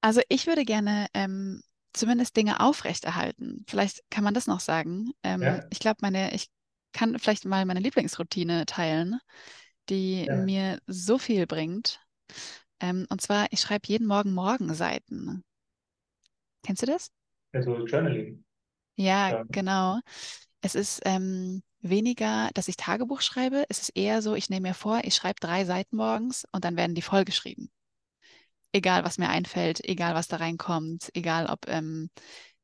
[0.00, 1.62] Also ich würde gerne ähm,
[1.92, 3.64] zumindest Dinge aufrechterhalten.
[3.68, 5.12] Vielleicht kann man das noch sagen.
[5.22, 6.48] Ähm, Ja, ich glaube, meine, ich
[6.92, 9.18] kann vielleicht mal meine Lieblingsroutine teilen,
[9.88, 10.36] die ja.
[10.36, 12.00] mir so viel bringt.
[12.80, 15.44] Ähm, und zwar, ich schreibe jeden Morgen Morgenseiten.
[16.64, 17.10] Kennst du das?
[17.54, 18.44] Also Journaling.
[18.96, 19.44] Ja, Ja.
[19.50, 20.00] genau.
[20.62, 23.64] Es ist ähm, weniger, dass ich Tagebuch schreibe.
[23.68, 26.76] Es ist eher so, ich nehme mir vor, ich schreibe drei Seiten morgens und dann
[26.76, 27.70] werden die vollgeschrieben.
[28.72, 32.10] Egal, was mir einfällt, egal, was da reinkommt, egal, ob ähm,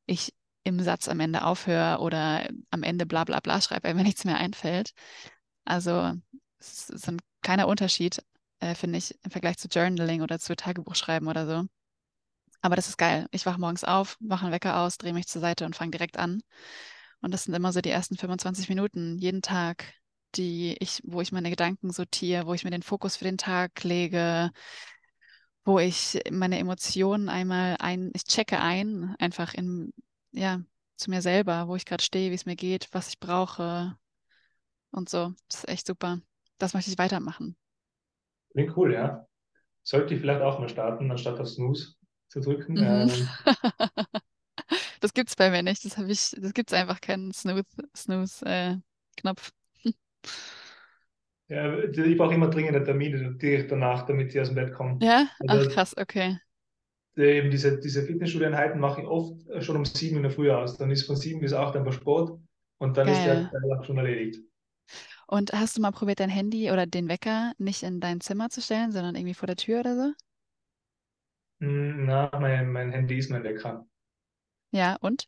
[0.05, 0.33] ich
[0.63, 4.25] im Satz am Ende aufhöre oder am Ende bla bla bla schreibe, weil mir nichts
[4.25, 4.93] mehr einfällt.
[5.65, 6.13] Also
[6.59, 8.23] es ist ein kleiner Unterschied,
[8.59, 11.67] äh, finde ich, im Vergleich zu Journaling oder zu Tagebuchschreiben oder so.
[12.61, 13.27] Aber das ist geil.
[13.31, 16.17] Ich wache morgens auf, mache einen Wecker aus, drehe mich zur Seite und fange direkt
[16.17, 16.41] an.
[17.21, 19.93] Und das sind immer so die ersten 25 Minuten jeden Tag,
[20.35, 23.83] die ich, wo ich meine Gedanken sortiere, wo ich mir den Fokus für den Tag
[23.83, 24.51] lege,
[25.65, 29.93] wo ich meine Emotionen einmal ein, ich checke ein, einfach in,
[30.31, 30.61] ja,
[30.97, 33.95] zu mir selber, wo ich gerade stehe, wie es mir geht, was ich brauche
[34.91, 35.33] und so.
[35.47, 36.19] Das ist echt super.
[36.57, 37.55] Das möchte ich weitermachen.
[38.51, 39.25] Klingt cool, ja.
[39.83, 41.93] Sollte ich vielleicht auch mal starten, anstatt auf Snooze
[42.27, 42.73] zu drücken.
[42.73, 43.09] Mhm.
[43.09, 43.29] Ähm,
[44.99, 45.85] Das gibt's bei mir nicht.
[45.85, 48.77] Das habe ich, das gibt's einfach keinen Snooze, Snooze, äh,
[49.17, 49.51] Knopf.
[51.49, 55.01] Ja, ich brauche immer dringende Termine direkt danach, damit ich aus dem Bett komme.
[55.01, 55.27] Ja?
[55.47, 56.39] Ach Also krass, okay.
[57.17, 60.77] eben diese, diese Fitnessstudio-Einheiten mache ich oft schon um sieben in der Früh aus.
[60.77, 62.39] Dann ist von sieben bis acht einfach Sport
[62.79, 63.79] und dann ist der Geil.
[63.79, 64.41] Auch schon erledigt.
[65.27, 68.61] Und hast du mal probiert, dein Handy oder den Wecker nicht in dein Zimmer zu
[68.61, 70.13] stellen, sondern irgendwie vor der Tür oder so?
[71.61, 73.87] Hm, Na, mein, mein Handy ist mein Wecker.
[74.71, 75.27] Ja, und?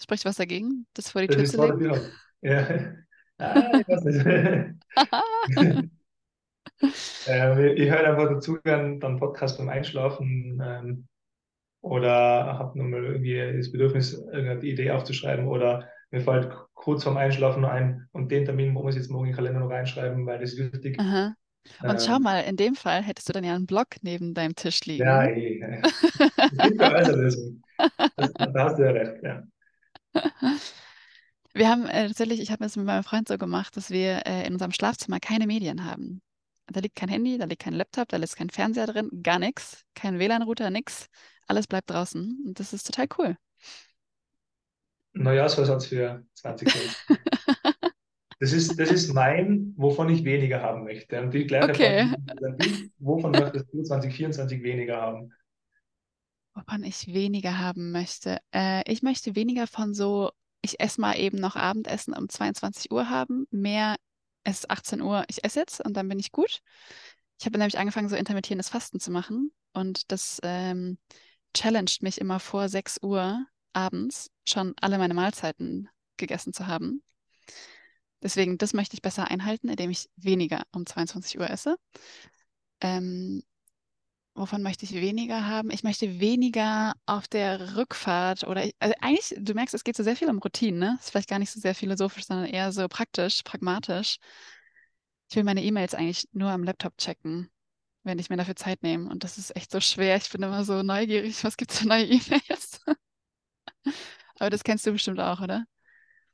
[0.00, 1.78] Spricht was dagegen, das vor die Das Tür ist zu vor der legen?
[1.78, 2.12] Tür.
[2.42, 2.94] Ja.
[3.42, 4.26] Ah, ich weiß nicht.
[7.24, 11.08] Äh, ich höre einfach dazu gern dann Podcast beim Einschlafen ähm,
[11.82, 12.10] oder
[12.58, 18.08] habe nochmal irgendwie das Bedürfnis, irgendeine Idee aufzuschreiben oder mir fällt kurz vorm Einschlafen ein
[18.12, 20.72] und den Termin muss ich jetzt morgen in den Kalender noch reinschreiben, weil das ist
[20.74, 20.98] wichtig.
[20.98, 21.34] Aha.
[21.86, 24.54] Und schau Ähm, mal, in dem Fall hättest du dann ja einen Block neben deinem
[24.56, 25.24] Tisch ja, liegen.
[25.24, 25.88] eh, äh,
[26.50, 27.64] es gibt keine bessere Lösung.
[28.16, 29.44] Das, da hast du ja recht, ja.
[31.54, 34.46] Wir haben äh, tatsächlich, ich habe es mit meinem Freund so gemacht, dass wir äh,
[34.46, 36.22] in unserem Schlafzimmer keine Medien haben.
[36.68, 39.82] Da liegt kein Handy, da liegt kein Laptop, da ist kein Fernseher drin, gar nichts,
[39.94, 41.06] kein WLAN-Router, nix.
[41.46, 43.36] Alles bleibt draußen und das ist total cool.
[45.14, 47.02] Neujahrsvorsatz für 2024.
[48.40, 51.20] Das ist, das ist mein, wovon ich weniger haben möchte.
[51.22, 52.14] Und die gleiche Frage Okay,
[52.58, 55.32] dich, wovon möchtest du 2024 weniger haben?
[56.54, 58.38] wovon ich weniger haben möchte.
[58.54, 60.30] Äh, ich möchte weniger von so,
[60.62, 63.96] ich esse mal eben noch Abendessen um 22 Uhr haben, mehr,
[64.44, 66.60] es ist 18 Uhr, ich esse jetzt und dann bin ich gut.
[67.38, 69.52] Ich habe nämlich angefangen, so intermittierendes Fasten zu machen.
[69.74, 70.98] und das ähm,
[71.54, 77.02] challenged mich immer vor 6 Uhr abends schon alle meine Mahlzeiten gegessen zu haben.
[78.22, 81.76] Deswegen, das möchte ich besser einhalten, indem ich weniger um 22 Uhr esse.
[82.80, 83.42] Ähm,
[84.34, 85.70] wovon möchte ich weniger haben?
[85.70, 90.02] Ich möchte weniger auf der Rückfahrt oder ich, also eigentlich, du merkst, es geht so
[90.02, 90.98] sehr viel um Routinen, ne?
[91.00, 94.18] Ist vielleicht gar nicht so sehr philosophisch, sondern eher so praktisch, pragmatisch.
[95.30, 97.50] Ich will meine E-Mails eigentlich nur am Laptop checken,
[98.04, 99.10] wenn ich mir dafür Zeit nehme.
[99.10, 100.16] Und das ist echt so schwer.
[100.16, 102.80] Ich bin immer so neugierig, was gibt es für neue E-Mails?
[104.38, 105.64] Aber das kennst du bestimmt auch, oder?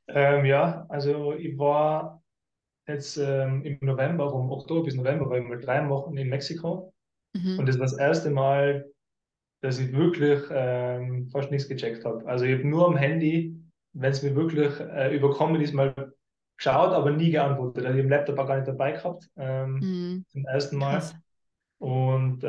[0.07, 2.23] Ähm, ja, also ich war
[2.87, 6.93] jetzt ähm, im November, vom Oktober bis November, war ich mal drei Wochen in Mexiko.
[7.33, 7.59] Mhm.
[7.59, 8.89] Und das war das erste Mal,
[9.61, 12.25] dass ich wirklich ähm, fast nichts gecheckt habe.
[12.27, 13.55] Also ich habe nur am Handy,
[13.93, 15.93] wenn es mir wirklich äh, überkommen ist, mal
[16.57, 17.85] geschaut, aber nie geantwortet.
[17.85, 20.25] Also ich habe den Laptop auch gar nicht dabei gehabt, ähm, Mhm.
[20.29, 21.01] zum ersten Mal.
[21.01, 21.15] Krass.
[21.79, 22.41] Und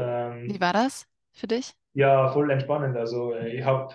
[0.45, 1.75] Wie ähm, war das für dich?
[1.95, 2.97] ja, voll entspannend.
[2.97, 3.95] Also äh, ich habe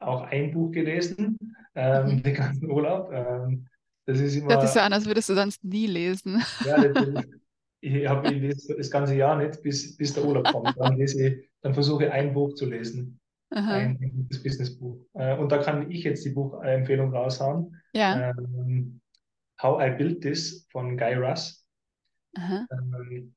[0.00, 1.38] auch ein Buch gelesen,
[1.74, 2.22] ähm, Mhm.
[2.22, 3.12] den ganzen Urlaub.
[3.12, 3.68] Ähm,
[4.06, 6.42] das ist Hört sich so immer, an, als würdest du sonst nie lesen.
[6.62, 7.10] ja, das, das,
[7.80, 10.76] ich habe lese das ganze Jahr nicht, bis, bis der Urlaub kommt.
[10.78, 13.20] Dann lese dann versuche ich ein Buch zu lesen,
[13.50, 13.74] Aha.
[13.74, 15.04] ein gutes Businessbuch.
[15.14, 17.76] Äh, und da kann ich jetzt die Buchempfehlung raushauen.
[17.92, 18.30] Ja.
[18.30, 19.00] Ähm,
[19.62, 21.66] How I Built This von Guy Russ.
[22.36, 23.34] Ähm,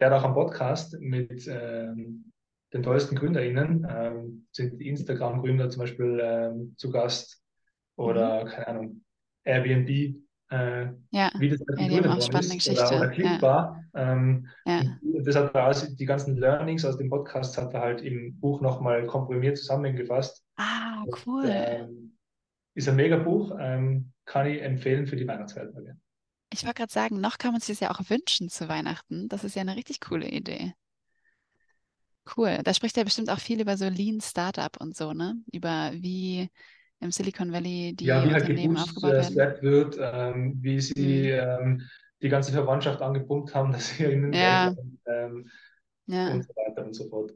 [0.00, 2.32] der hat auch einen Podcast mit ähm,
[2.72, 7.42] den tollsten GründerInnen, ähm, sind Instagram-Gründer zum Beispiel zu Gast
[7.96, 9.04] oder, keine Ahnung,
[9.44, 10.16] Airbnb,
[10.50, 11.30] äh, Ja.
[11.38, 13.46] wie das halt Ja, die haben gegründet auch worden spannende ist, oder, oder Geschichte.
[13.46, 13.84] Ja.
[13.94, 14.80] Ähm, Ja.
[15.02, 18.38] und das hat er aus, die ganzen Learnings aus dem Podcast hat er halt im
[18.38, 20.44] Buch nochmal komprimiert zusammengefasst.
[20.56, 21.44] Ah, Und, cool.
[21.48, 22.16] ähm,
[22.74, 25.96] ist ein mega Buch, ähm, kann ich empfehlen für die Weihnachtsfeiertage.
[26.52, 29.28] Ich wollte gerade sagen, noch kann man sich das ja auch wünschen zu Weihnachten.
[29.28, 30.74] Das ist ja eine richtig coole Idee.
[32.36, 32.58] Cool.
[32.64, 35.36] Da spricht er bestimmt auch viel über so Lean Startup und so, ne?
[35.52, 36.50] Über wie
[37.00, 39.42] im Silicon Valley Ja, die wie halt Unternehmen aufgebaut werden.
[39.62, 41.30] wird, ähm, wie sie Mhm.
[41.30, 41.82] ähm,
[42.22, 44.76] die ganze Verwandtschaft angepumpt haben, dass sie ihnen Geld Ja,
[45.06, 45.50] ähm,
[46.06, 46.32] ja.
[46.32, 47.32] und so weiter und so fort.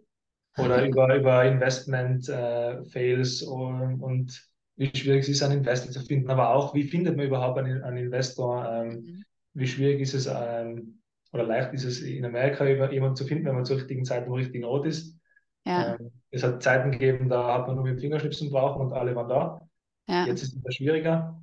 [0.56, 6.00] Oder über, über Investment äh, Fails und, und wie schwierig es ist, einen Investor zu
[6.02, 8.66] finden, aber auch, wie findet man überhaupt einen, einen Investor?
[8.70, 9.22] Ähm, Mhm.
[9.54, 11.02] wie schwierig ist es ähm,
[11.32, 14.26] oder leicht ist es in Amerika, über jemanden zu finden, wenn man zur richtigen Zeit
[14.26, 15.16] am richtigen Ort ist.
[15.64, 18.92] Ja, Ähm, es hat Zeiten gegeben, da hat man nur mit dem Fingerschnipsen brauchen und
[18.92, 19.68] alle waren da.
[20.08, 20.26] ja.
[20.26, 21.42] Jetzt ist es wieder schwieriger.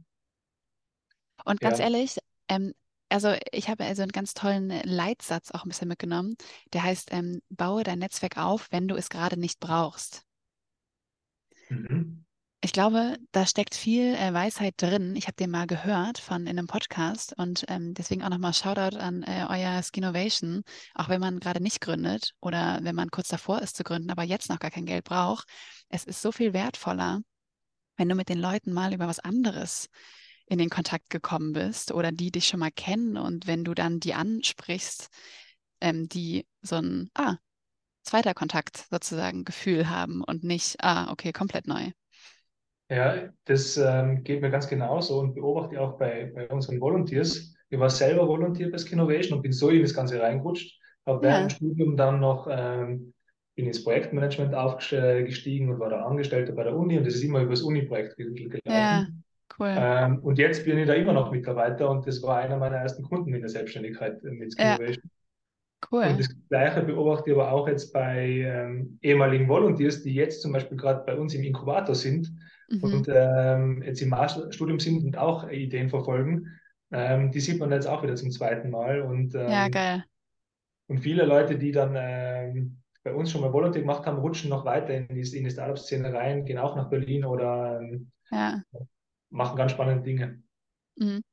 [1.45, 1.85] Und ganz Ja.
[1.85, 2.17] ehrlich,
[2.49, 2.73] ähm,
[3.09, 6.35] also ich habe also einen ganz tollen Leitsatz auch ein bisschen mitgenommen.
[6.73, 10.23] Der heißt, ähm, baue dein Netzwerk auf, wenn du es gerade nicht brauchst.
[11.69, 12.26] Mhm.
[12.67, 15.15] Ich glaube, da steckt viel äh, Weisheit drin.
[15.15, 18.97] Ich habe den mal gehört von in einem Podcast und ähm, deswegen auch nochmal Shoutout
[18.97, 20.63] an äh, euer Skinovation.
[20.93, 24.23] Auch wenn man gerade nicht gründet oder wenn man kurz davor ist zu gründen, aber
[24.23, 25.47] jetzt noch gar kein Geld braucht.
[25.87, 27.21] Es ist so viel wertvoller,
[27.95, 29.87] wenn du mit den Leuten mal über was anderes
[30.45, 34.01] in den Kontakt gekommen bist oder die dich schon mal kennen und wenn du dann
[34.01, 35.07] die ansprichst,
[35.79, 37.37] ähm, die so ein, ah,
[38.03, 41.93] zweiter Kontakt sozusagen Gefühl haben und nicht, ah, okay, komplett neu.
[42.89, 47.53] Ja, das ähm, geht mir ganz genauso und beobachte auch bei, bei unseren Volunteers.
[47.69, 50.79] Ich war selber Volunteer bei Skinovation und bin so in das Ganze reingerutscht.
[51.05, 53.13] Habe während dem Ja, Studium dann noch ähm,
[53.55, 57.41] bin ins Projektmanagement aufgestiegen und war da Angestellter bei der Uni und das ist immer
[57.41, 59.23] über das Uni-Projekt ge- ja, gelaufen.
[59.57, 59.87] cool.
[59.95, 63.03] Ähm, und jetzt bin ich da immer noch Mitarbeiter und das war einer meiner ersten
[63.03, 65.11] Kunden in der Selbstständigkeit äh, mit Ja, Skinovation.
[66.03, 66.19] Und cool.
[66.19, 70.77] das Gleiche beobachte ich aber auch jetzt bei ähm, ehemaligen Volunteers, die jetzt zum Beispiel
[70.77, 72.31] gerade bei uns im Inkubator sind
[72.69, 72.81] Mhm.
[72.83, 76.59] und ähm, jetzt im Masterstudium sind und auch Ideen verfolgen.
[76.91, 79.01] Ähm, die sieht man jetzt auch wieder zum zweiten Mal.
[79.01, 80.03] Und, Ja, ähm, geil.
[80.87, 84.65] und viele Leute, die dann ähm, bei uns schon mal Volunteer gemacht haben, rutschen noch
[84.65, 88.63] weiter in die, in die Startup-Szene rein, gehen auch nach Berlin oder ähm, Ja.
[89.29, 90.41] machen ganz spannende Dinge.
[90.95, 91.23] Mhm.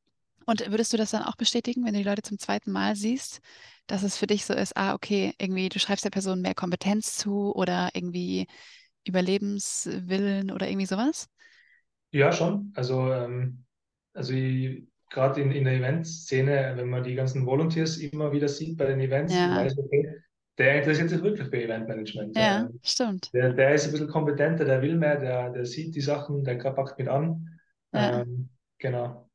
[0.47, 3.41] Und würdest du das dann auch bestätigen, wenn du die Leute zum zweiten Mal siehst,
[3.87, 7.17] dass es für dich so ist, ah, okay, irgendwie du schreibst der Person mehr Kompetenz
[7.17, 8.47] zu oder irgendwie
[9.07, 11.29] Überlebenswillen oder irgendwie sowas?
[12.13, 12.73] Ja, schon.
[12.77, 13.65] Also, ähm,
[14.13, 14.33] also
[15.11, 19.01] gerade in, in der Eventszene, wenn man die ganzen Volunteers immer wieder sieht bei den
[19.01, 20.15] Events, Ja, weiß okay,
[20.59, 22.37] der interessiert sich wirklich für Eventmanagement.
[22.37, 23.33] ja, Ähm, stimmt.
[23.33, 26.57] der, der ist ein bisschen kompetenter, der will mehr, der, der sieht die Sachen, der
[26.57, 27.61] packt mit an.
[27.93, 29.29] Ja, Ähm, genau.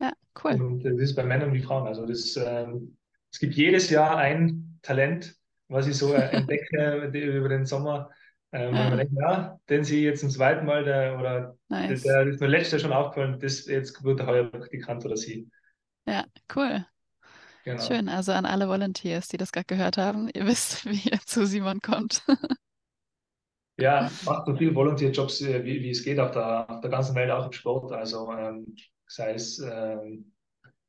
[0.00, 0.58] ja, cool.
[0.58, 1.86] Und das ist bei Männern wie Frauen.
[1.86, 2.96] Also das, ähm,
[3.32, 5.36] es gibt jedes Jahr ein Talent,
[5.68, 8.10] was ich so entdecke über den Sommer,
[8.52, 11.88] ähm, wo ich mir Ja, den sehe ich jetzt zum zweiten Mal, der, oder der,
[11.88, 12.02] nice.
[12.02, 15.48] der ist mir letztes Jahr schon aufgefallen, das jetzt wird er heuer Praktikant oder sie.
[16.06, 16.24] Ja,
[16.54, 16.84] cool.
[17.64, 17.82] Genau.
[17.82, 21.46] Schön, also an alle Volunteers, die das gerade gehört haben, ihr wisst, wie ihr zu
[21.46, 22.22] Simon kommt.
[23.78, 27.14] Ja, macht so viele Volunteer-Jobs, äh, wie, wie es geht auf der, auf der ganzen
[27.14, 27.92] Welt, auch im Sport.
[27.92, 28.74] Also ähm,
[29.06, 30.32] sei es ähm,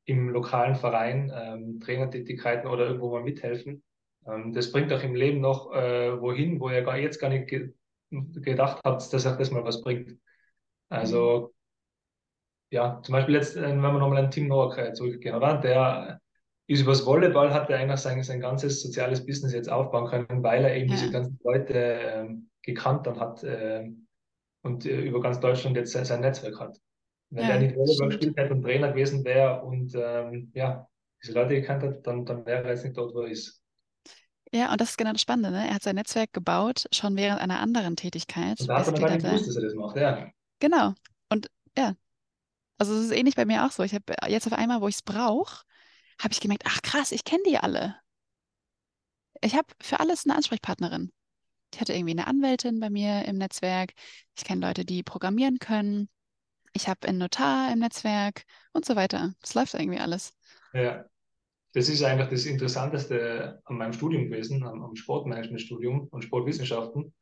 [0.03, 3.81] im lokalen Verein, ähm, Trainertätigkeiten oder irgendwo mal mithelfen.
[4.27, 7.47] Ähm, das bringt auch im Leben noch äh, wohin, wo ihr gar, jetzt gar nicht
[7.49, 7.73] ge
[8.11, 10.17] gedacht habt, dass euch das mal was bringt.
[10.89, 10.89] Mhm.
[10.89, 11.53] Also
[12.69, 15.57] ja, zum Beispiel jetzt, äh, wenn wir nochmal an Tim Noack zurückgehen, oder?
[15.57, 16.19] Der
[16.67, 20.63] ist übers Volleyball, hat er eigentlich sein, sein ganzes soziales Business jetzt aufbauen können, weil
[20.63, 20.95] er eben Ja.
[20.95, 24.07] diese ganzen Leute ähm, gekannt dann hat ähm,
[24.61, 26.77] und äh, über ganz Deutschland jetzt sein, sein Netzwerk hat.
[27.29, 30.87] Wenn Ja, der nicht Volleyball gespielt hätte und Trainer gewesen wäre und ähm, ja,
[31.23, 33.60] diese Leute gekannt hat, dann, dann wäre er jetzt nicht dort, wo er ist.
[34.53, 35.67] Ja, und das ist genau das Spannende, ne?
[35.67, 38.59] Er hat sein Netzwerk gebaut, schon während einer anderen Tätigkeit.
[38.59, 39.95] Und da hat noch gar nicht gewusst, dass er das macht.
[39.95, 40.29] Ja,
[40.59, 40.93] Genau.
[41.29, 41.95] Und ja,
[42.77, 43.83] also es ist ähnlich bei mir auch so.
[43.83, 45.63] Ich habe jetzt auf einmal, wo ich es brauche,
[46.21, 47.95] habe ich gemerkt, ach krass, ich kenne die alle.
[49.41, 51.11] Ich habe für alles eine Ansprechpartnerin.
[51.73, 53.93] Ich hatte irgendwie eine Anwältin bei mir im Netzwerk.
[54.35, 56.09] Ich kenne Leute, die programmieren können.
[56.73, 58.43] Ich habe einen Notar im Netzwerk
[58.73, 59.33] und so weiter.
[59.41, 60.33] Das läuft irgendwie alles.
[60.73, 61.05] ja.
[61.73, 67.13] Das ist eigentlich das Interessanteste an meinem Studium gewesen, am, am Sportmanagementstudium und Sportwissenschaften.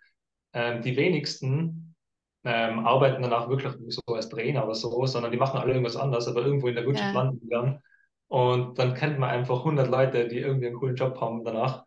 [0.54, 1.96] Ähm, die wenigsten
[2.44, 6.28] ähm, arbeiten danach wirklich so als Trainer oder so, sondern die machen alle irgendwas anderes,
[6.28, 7.80] aber irgendwo in der Wirtschaft Ja, landen dann.
[8.28, 11.86] Und dann kennt man einfach 100 Leute, die irgendwie einen coolen Job haben danach.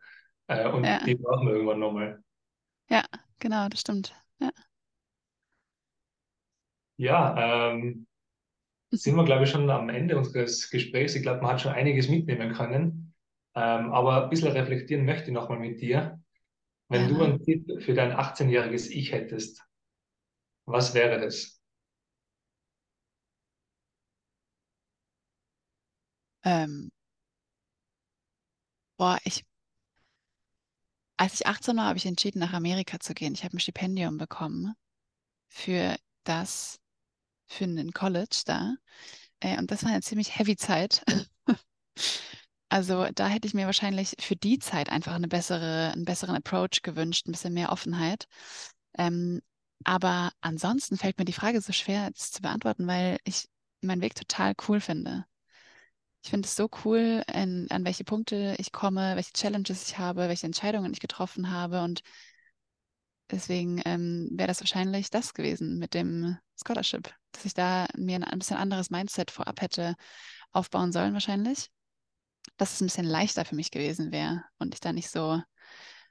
[0.48, 2.22] Äh, und ja, die brauchen wir irgendwann nochmal.
[2.88, 3.04] ja,
[3.40, 4.14] genau, das stimmt.
[4.40, 4.50] Ja.
[6.96, 8.06] Ja, ähm,
[8.93, 11.14] sind wir, glaube ich, schon am Ende unseres Gesprächs.
[11.14, 13.14] Ich glaube, man hat schon einiges mitnehmen können.
[13.55, 16.20] Ähm, aber ein bisschen reflektieren möchte ich nochmal mit dir.
[16.88, 17.34] Wenn du Gerne.
[17.34, 19.62] einen Tipp für dein 18-jähriges Ich hättest,
[20.66, 21.61] was wäre das?
[26.45, 26.90] Ähm,
[28.97, 29.45] boah, ich,
[31.16, 33.34] als ich 18 war, habe ich entschieden, nach Amerika zu gehen.
[33.34, 34.74] Ich habe ein Stipendium bekommen
[35.49, 36.80] für das,
[37.53, 38.74] für ein College da.
[39.40, 41.03] Äh, und das war eine ziemlich heavy Zeit.
[42.68, 46.80] Also da hätte ich mir wahrscheinlich für die Zeit einfach eine bessere, einen besseren Approach
[46.82, 48.28] gewünscht, ein bisschen mehr Offenheit.
[48.96, 49.42] Ähm,
[49.84, 53.46] aber ansonsten fällt mir die Frage so schwer, das zu beantworten, weil ich
[53.82, 55.26] meinen Weg total cool finde.
[56.24, 60.28] Ich finde es so cool, in, an welche Punkte ich komme, welche Challenges ich habe,
[60.28, 61.82] welche Entscheidungen ich getroffen habe.
[61.82, 62.03] Und
[63.30, 68.24] deswegen ähm, wäre das wahrscheinlich das gewesen mit dem Scholarship, dass ich da mir ein,
[68.24, 69.96] ein bisschen anderes Mindset vorab hätte
[70.52, 71.70] aufbauen sollen, wahrscheinlich.
[72.58, 75.42] Dass es ein bisschen leichter für mich gewesen wäre und ich da nicht so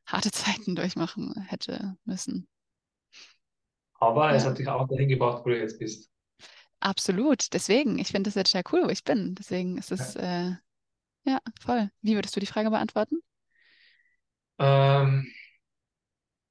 [0.07, 2.47] harte Zeiten durchmachen hätte müssen.
[3.99, 6.11] Aber es Ja, hat dich auch dahin gebracht, wo du jetzt bist.
[6.79, 7.53] absolut.
[7.53, 9.35] Deswegen, ich finde es jetzt sehr cool, wo ich bin.
[9.35, 10.15] Deswegen ist es, Ja.
[10.15, 10.51] äh,
[11.25, 11.91] ja, voll.
[12.01, 13.21] Wie würdest du die Frage beantworten?
[14.59, 15.27] Ähm,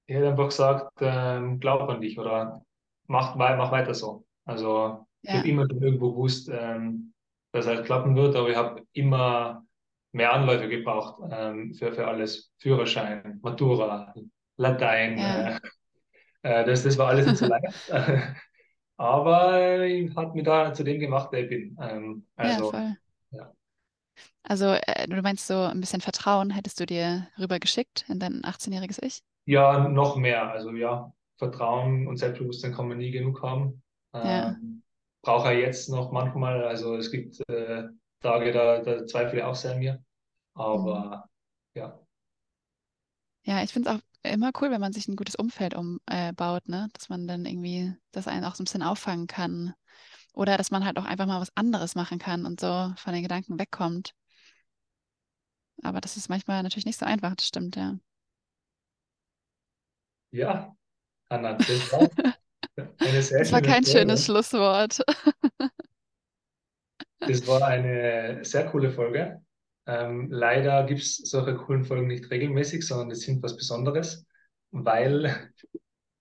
[0.07, 2.64] ich hätte einfach gesagt, ähm, glaub an dich oder
[3.11, 4.26] mach, mach weiter so.
[4.44, 7.12] Also ich Ja, habe immer schon irgendwo gewusst, ähm,
[7.52, 9.64] dass es halt klappen wird, aber ich habe immer
[10.12, 12.52] mehr Anläufe gebraucht ähm, für, für alles.
[12.58, 14.14] Führerschein, Matura,
[14.56, 15.61] Latein, ja, äh,
[16.42, 17.66] äh, das, das war alles nicht so leicht.
[18.98, 21.76] Aber ich hat mich da zu dem gemacht, der ich bin.
[21.80, 22.96] Ähm, ja, also, voll.
[23.32, 23.52] ja.
[24.42, 28.44] Also, äh, du meinst so ein bisschen Vertrauen hättest du dir rüber geschickt in dein
[28.44, 29.22] 18-jähriges Ich?
[29.44, 30.50] Ja, noch mehr.
[30.50, 33.82] Also ja, Vertrauen und Selbstbewusstsein kann man nie genug haben.
[34.22, 34.84] Ja, Ähm,
[35.22, 36.64] brauche er jetzt noch manchmal.
[36.64, 37.88] Also es gibt äh,
[38.22, 40.05] Tage, da, da zweifle ich auch sehr an mir.
[40.72, 41.11] mhm.
[41.11, 41.28] Aber
[41.74, 42.01] ja,
[43.45, 46.70] Ja, ich finde es auch immer cool, wenn man sich ein gutes Umfeld umbaut, äh,
[46.70, 46.88] ne?
[46.95, 49.74] Dass man dann irgendwie das einen auch so ein bisschen auffangen kann.
[50.34, 53.22] Oder dass man halt auch einfach mal was anderes machen kann und so von den
[53.22, 54.14] Gedanken wegkommt.
[55.82, 57.99] Aber das ist manchmal natürlich nicht so einfach, das stimmt, ja.
[60.32, 60.74] ja,
[61.31, 62.09] Anna, das war
[62.99, 64.43] eine sehr Das war kein schönes Folge.
[64.43, 65.01] Schlusswort.
[67.20, 69.41] Das war eine sehr coole Folge.
[69.87, 74.26] Ähm, leider gibt es solche coolen Folgen nicht regelmäßig, sondern es sind was Besonderes,
[74.70, 75.53] weil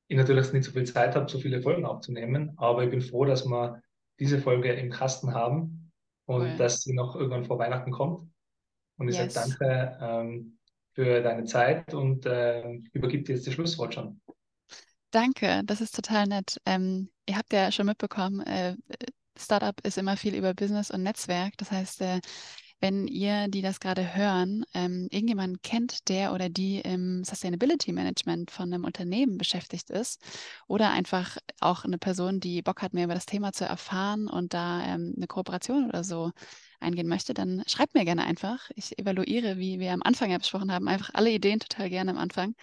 [0.08, 2.54] ich natürlich nicht so viel Zeit habe, so viele Folgen aufzunehmen.
[2.58, 3.82] Aber ich bin froh, dass wir
[4.20, 5.92] diese Folge im Kasten haben
[6.26, 6.58] und Cool.
[6.58, 8.30] dass sie noch irgendwann vor Weihnachten kommt.
[8.98, 9.34] Und ich sage Yes.
[9.58, 10.58] danke ähm,
[10.94, 14.20] für deine Zeit und äh, übergib dir jetzt das Schlusswort schon.
[15.12, 16.62] Danke, das ist total nett.
[16.66, 18.76] Ähm, ihr habt ja schon mitbekommen, äh,
[19.38, 21.54] Startup ist immer viel über Business und Netzwerk.
[21.58, 22.20] Das heißt, äh,
[22.82, 28.52] wenn ihr, die das gerade hören, ähm, irgendjemanden kennt, der oder die im Sustainability Management
[28.52, 30.22] von einem Unternehmen beschäftigt ist
[30.68, 34.54] oder einfach auch eine Person, die Bock hat, mehr über das Thema zu erfahren und
[34.54, 36.32] da ähm, eine Kooperation oder so
[36.80, 38.70] eingehen möchte, dann schreibt mir gerne einfach.
[38.76, 42.18] Ich evaluiere, wie wir am Anfang ja besprochen haben, einfach alle Ideen total gerne am
[42.18, 42.56] Anfang.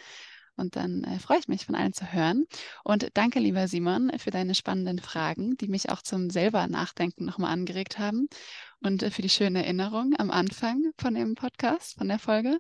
[0.57, 2.47] Und dann äh, freue ich mich, von allen zu hören.
[2.85, 7.53] Und danke, lieber Simon, für deine spannenden Fragen, die mich auch zum selber Nachdenken nochmal
[7.53, 8.29] angeregt haben.
[8.83, 12.59] Und äh, für die schöne Erinnerung am Anfang von dem Podcast, von der Folge.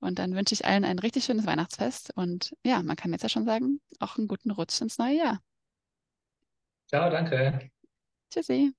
[0.00, 2.12] Und dann wünsche ich allen ein richtig schönes Weihnachtsfest.
[2.16, 5.40] Und ja, man kann jetzt ja schon sagen, auch einen guten Rutsch ins neue Jahr.
[6.88, 7.70] Ciao, danke.
[8.30, 8.72] Tschüssi.